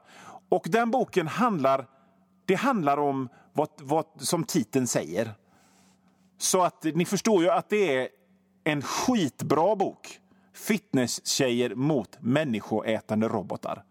Och 0.48 0.66
den 0.68 0.90
boken 0.90 1.26
handlar, 1.26 1.86
det 2.46 2.54
handlar 2.54 2.96
om 2.96 3.28
vad, 3.52 3.68
vad 3.82 4.04
som 4.18 4.44
titeln 4.44 4.86
säger. 4.86 5.34
Så 6.38 6.62
att 6.62 6.84
ni 6.84 7.04
förstår 7.04 7.42
ju 7.42 7.50
att 7.50 7.68
det 7.68 7.96
är 7.96 8.08
en 8.66 8.82
skitbra 8.82 9.76
bok. 9.76 10.20
Fitness-tjejer 10.54 11.74
mot 11.74 12.18
människoätande 12.20 13.28
robotar. 13.28 13.84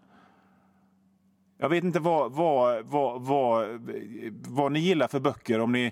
Jag 1.58 1.70
vet 1.70 1.84
inte 1.84 2.00
vad, 2.00 2.32
vad, 2.32 2.86
vad, 2.86 3.22
vad, 3.22 3.68
vad 4.48 4.72
ni 4.72 4.80
gillar 4.80 5.08
för 5.08 5.20
böcker. 5.20 5.60
Om 5.60 5.72
ni, 5.72 5.92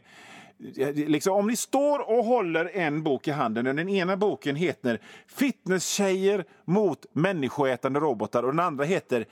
liksom, 0.93 1.33
om 1.33 1.47
ni 1.47 1.55
står 1.55 2.09
och 2.09 2.25
håller 2.25 2.77
en 2.77 3.03
bok 3.03 3.27
i 3.27 3.31
handen 3.31 3.67
och 3.67 3.75
den 3.75 3.89
ena 3.89 4.17
boken 4.17 4.55
heter 4.55 5.01
Fitnesstjejer 5.27 6.45
mot 6.65 7.05
människoätande 7.13 7.99
robotar 7.99 8.43
och 8.43 8.51
den 8.51 8.59
andra 8.59 8.85
heter 8.85 9.25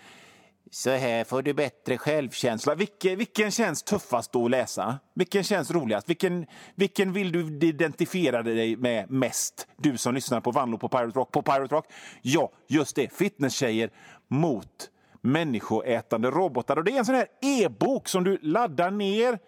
så 0.74 0.90
här 0.90 1.24
får 1.24 1.42
du 1.42 1.54
bättre 1.54 1.98
självkänsla. 1.98 2.76
Vilken, 2.76 3.18
vilken 3.18 3.52
känns 3.52 3.84
tuffast 3.84 4.36
att 4.36 4.52
läsa? 4.52 5.00
Vilken 5.14 5.44
känns 5.44 5.72
roligast? 5.72 6.10
Vilken, 6.10 6.46
vilken 6.76 7.14
vill 7.14 7.32
du 7.32 7.68
identifiera 7.68 8.44
dig 8.44 8.76
med 8.76 9.12
mest? 9.12 9.68
Du 9.78 9.98
som 9.98 10.16
lyssnar 10.16 10.42
på 10.42 10.52
Vanlo 10.52 10.78
på 10.78 10.90
Pirate 10.90 11.20
Rock. 11.20 11.32
På 11.32 11.42
Pirate 11.42 11.76
Rock? 11.76 11.86
Ja, 12.22 12.52
just 12.68 12.96
det. 12.96 13.14
Fitnesstjejer 13.14 13.90
mot 14.28 14.90
människoätande 15.22 16.32
robotar. 16.32 16.78
Och 16.78 16.84
Det 16.84 16.92
är 16.92 17.00
en 17.00 17.06
sån 17.06 17.16
här 17.16 17.28
e-bok 17.42 18.08
som 18.08 18.24
du 18.24 18.38
laddar 18.42 18.92
ner 18.92 19.40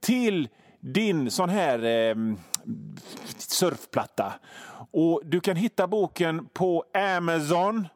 till 0.00 0.48
din 0.80 1.30
sån 1.30 1.48
här 1.48 1.84
eh, 1.84 2.16
surfplatta. 3.38 4.32
Och 4.90 5.20
Du 5.24 5.40
kan 5.40 5.56
hitta 5.56 5.86
boken 5.86 6.48
på 6.52 6.84
Amazon 7.16 7.88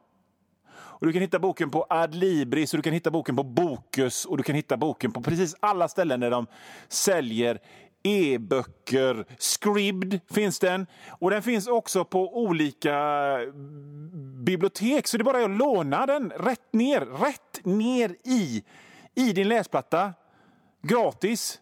och 0.99 1.07
du 1.07 1.13
kan 1.13 1.21
hitta 1.21 1.39
boken 1.39 1.69
på 1.69 1.85
Adlibris, 1.89 2.73
och 2.73 2.77
du 2.77 2.81
kan 2.81 2.93
hitta 2.93 3.11
boken 3.11 3.35
på 3.35 3.43
Bokus 3.43 4.25
och 4.25 4.37
du 4.37 4.43
kan 4.43 4.55
hitta 4.55 4.77
boken 4.77 5.11
på 5.11 5.21
precis 5.21 5.55
alla 5.59 5.87
ställen 5.87 6.19
där 6.19 6.31
de 6.31 6.47
säljer 6.87 7.59
e-böcker. 8.03 9.25
Scribd 9.37 10.15
finns 10.31 10.59
den. 10.59 10.87
Och 11.09 11.29
den 11.31 11.41
finns 11.41 11.67
också 11.67 12.05
på 12.05 12.37
olika 12.37 12.95
eh, 13.41 13.53
bibliotek. 14.43 15.07
Så 15.07 15.17
det 15.17 15.21
är 15.21 15.25
bara 15.25 15.45
att 15.45 15.57
låna 15.57 16.05
den 16.05 16.29
rätt 16.29 16.73
ner, 16.73 17.01
rätt 17.01 17.65
ner 17.65 18.15
i, 18.23 18.63
i 19.15 19.33
din 19.33 19.47
läsplatta. 19.47 20.13
Gratis. 20.81 21.59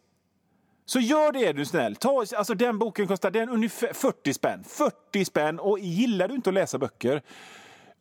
Så 0.86 1.00
gör 1.00 1.32
det 1.32 1.46
är 1.46 1.54
du 1.54 1.66
snäll. 1.66 1.96
Ta, 1.96 2.26
alltså 2.38 2.54
den 2.54 2.80
boken 2.80 3.08
kostar 3.08 3.32
den 3.32 3.50
ungefär 3.50 3.94
40 3.94 4.34
spänn. 4.34 4.64
40 4.64 5.26
spänn. 5.26 5.60
Och 5.60 5.80
gillar 5.80 6.28
du 6.28 6.36
inte 6.36 6.50
att 6.50 6.54
läsa 6.54 6.78
böcker 6.78 7.22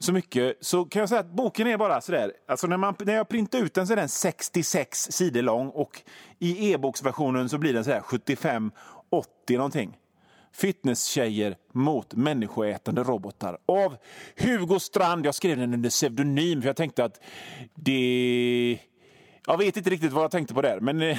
så 0.04 0.12
mycket 0.12 0.56
så 0.60 0.84
kan 0.84 1.00
jag 1.00 1.08
säga 1.08 1.20
att 1.20 1.30
boken 1.30 1.66
är 1.66 1.76
bara 1.76 2.00
sådär. 2.00 2.32
Alltså 2.48 2.66
när, 2.66 2.76
man, 2.76 2.94
när 2.98 3.14
jag 3.14 3.28
printar 3.28 3.58
ut 3.58 3.74
den 3.74 3.86
så 3.86 3.92
är 3.92 3.96
den 3.96 4.08
66 4.08 5.12
sidor 5.12 5.42
lång 5.42 5.68
och 5.68 6.02
i 6.38 6.72
e-boksversionen 6.72 7.48
så 7.48 7.58
blir 7.58 7.72
den 7.72 7.84
sådär 7.84 8.00
75-80 8.00 8.70
någonting. 9.50 9.98
Fitnesstjejer 10.52 11.56
mot 11.72 12.14
människoätande 12.14 13.02
robotar 13.02 13.58
av 13.66 13.96
Hugo 14.36 14.78
Strand. 14.80 15.26
Jag 15.26 15.34
skrev 15.34 15.56
den 15.56 15.74
under 15.74 15.90
pseudonym 15.90 16.62
för 16.62 16.68
jag 16.68 16.76
tänkte 16.76 17.04
att 17.04 17.20
det... 17.74 18.78
Jag 19.46 19.58
vet 19.58 19.76
inte 19.76 19.90
riktigt 19.90 20.12
vad 20.12 20.24
jag 20.24 20.30
tänkte 20.30 20.54
på 20.54 20.62
där, 20.62 20.80
men 20.80 21.02
eh, 21.02 21.18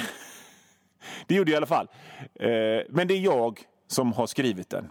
det 1.26 1.34
gjorde 1.34 1.50
jag 1.50 1.56
i 1.56 1.56
alla 1.56 1.66
fall. 1.66 1.88
Eh, 2.34 2.84
men 2.88 3.08
det 3.08 3.14
är 3.14 3.20
jag 3.20 3.60
som 3.86 4.12
har 4.12 4.26
skrivit 4.26 4.70
den. 4.70 4.88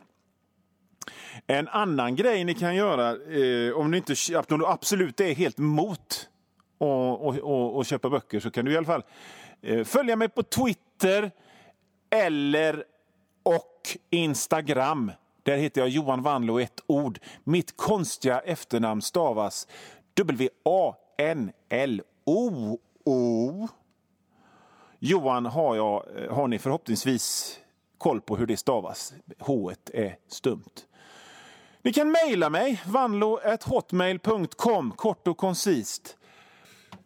En 1.47 1.67
annan 1.67 2.15
grej 2.15 2.43
ni 2.43 2.53
kan 2.53 2.75
göra, 2.75 3.10
eh, 3.10 3.73
om, 3.73 3.91
ni 3.91 3.97
inte, 3.97 4.15
om 4.49 4.60
du 4.60 4.65
absolut 4.65 5.19
är 5.19 5.34
helt 5.34 5.60
emot 5.60 6.29
att 7.79 7.88
köpa 7.88 8.10
böcker, 8.10 8.39
så 8.39 8.51
kan 8.51 8.65
du 8.65 8.71
i 8.71 8.77
alla 8.77 8.86
fall 8.86 9.03
eh, 9.62 9.84
följa 9.84 10.15
mig 10.15 10.29
på 10.29 10.43
Twitter 10.43 11.31
eller 12.10 12.84
och 13.43 13.97
Instagram. 14.10 15.12
Där 15.43 15.58
heter 15.58 15.81
jag 15.81 15.89
Johan 15.89 16.21
Wanlo 16.21 16.60
ett 16.60 16.81
ord. 16.88 17.19
Mitt 17.43 17.77
konstiga 17.77 18.39
efternamn 18.39 19.01
stavas 19.01 19.67
W-A-N-L-O-O. 20.13 20.47
Johan 24.99 25.45
har, 25.45 25.75
jag, 25.75 26.05
eh, 26.17 26.34
har 26.34 26.47
ni 26.47 26.60
förhoppningsvis 26.60 27.60
koll 27.97 28.21
på 28.21 28.38
hur 28.38 28.45
det 28.45 28.58
stavas. 28.58 29.13
H 29.39 29.71
är 29.93 30.17
stumt. 30.27 30.86
Ni 31.86 31.93
kan 31.93 32.12
mejla 32.12 32.50
mig, 32.50 32.84
vanlo.hotmail.com, 32.88 34.91
kort 34.91 35.28
och 35.28 35.38
koncist. 35.38 36.17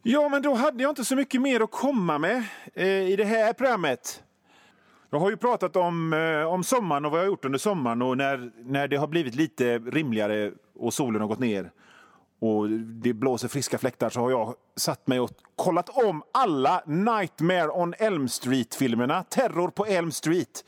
Ja, 0.04 0.30
men 0.30 0.42
då 0.42 0.54
hade 0.54 0.84
jag 0.84 0.92
inte 0.92 1.06
så 1.06 1.16
mycket 1.16 1.42
mer 1.42 1.62
att 1.62 1.72
komma 1.72 2.18
med 2.18 2.44
eh, 2.74 2.88
i 2.88 3.16
det 3.16 3.24
här 3.24 3.54
programmet. 3.54 4.24
Jag 5.10 5.20
har 5.20 5.30
ju 5.30 5.38
pratat 5.38 5.76
om, 5.76 6.14
eh, 6.14 6.54
om 6.54 6.64
sommaren 6.64 7.06
och 7.06 7.12
vad 7.12 7.20
jag 7.20 7.26
har 7.26 7.30
gjort 7.30 7.46
under 7.46 7.60
sommaren 7.60 8.02
och 8.02 8.18
när, 8.18 8.52
när 8.58 8.88
det 8.88 8.96
har 8.96 9.08
blivit 9.08 9.36
lite 9.36 9.80
rimligare 9.80 10.52
och 10.76 10.94
solen 10.94 11.22
har 11.22 11.28
gått 11.28 11.40
ner. 11.40 11.72
och 12.42 12.70
det 12.70 13.14
blåser 13.14 13.48
friska 13.48 13.78
fläktar 13.78 14.10
så 14.10 14.20
har 14.20 14.32
jag 14.32 14.56
satt 14.76 15.08
mig 15.08 15.20
och 15.20 15.32
kollat 15.56 15.90
om 15.90 16.24
alla 16.34 16.84
Nightmare 16.86 17.70
on 17.70 17.94
Elm 17.98 18.28
Street-filmerna. 18.28 19.24
Terror 19.24 19.70
på 19.70 19.86
Elm 19.86 20.12
Street. 20.12 20.66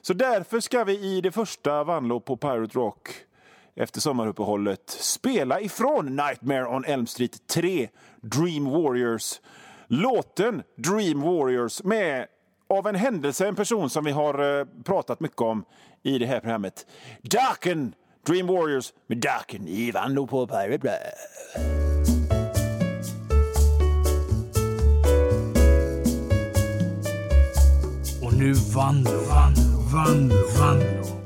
Så 0.00 0.12
därför 0.12 0.60
ska 0.60 0.84
vi 0.84 1.16
i 1.16 1.20
det 1.20 1.32
första 1.32 1.84
Vanlo 1.84 2.20
på 2.20 2.36
Pirate 2.36 2.78
Rock 2.78 3.26
efter 3.80 4.00
sommaruppehållet 4.00 4.90
spela 4.90 5.60
ifrån 5.60 6.16
Nightmare 6.16 6.66
on 6.66 6.84
Elm 6.84 7.06
Street 7.06 7.46
3, 7.46 7.88
Dream 8.20 8.70
Warriors. 8.70 9.40
Låten 9.86 10.62
Dream 10.76 11.20
Warriors 11.20 11.82
med 11.82 12.26
av 12.68 12.86
en 12.86 12.94
händelse 12.94 13.48
en 13.48 13.56
person 13.56 13.90
som 13.90 14.04
vi 14.04 14.10
har 14.10 14.58
eh, 14.60 14.66
pratat 14.84 15.20
mycket 15.20 15.40
om 15.40 15.64
i 16.02 16.18
det 16.18 16.26
här 16.26 16.40
programmet. 16.40 16.86
Darken 17.22 17.94
Dream 18.26 18.46
Warriors 18.46 18.92
med 19.06 19.18
Darken 19.18 19.68
i 19.68 19.90
Vando 19.90 20.26
på 20.26 20.46
Pirate 20.46 20.88
Rock. 20.88 21.00
Och 28.22 28.32
nu 28.32 28.52
Vanlo, 28.52 29.10
Vanlo, 29.28 29.80
Vanlo, 29.92 30.36
Vanlo. 30.58 31.19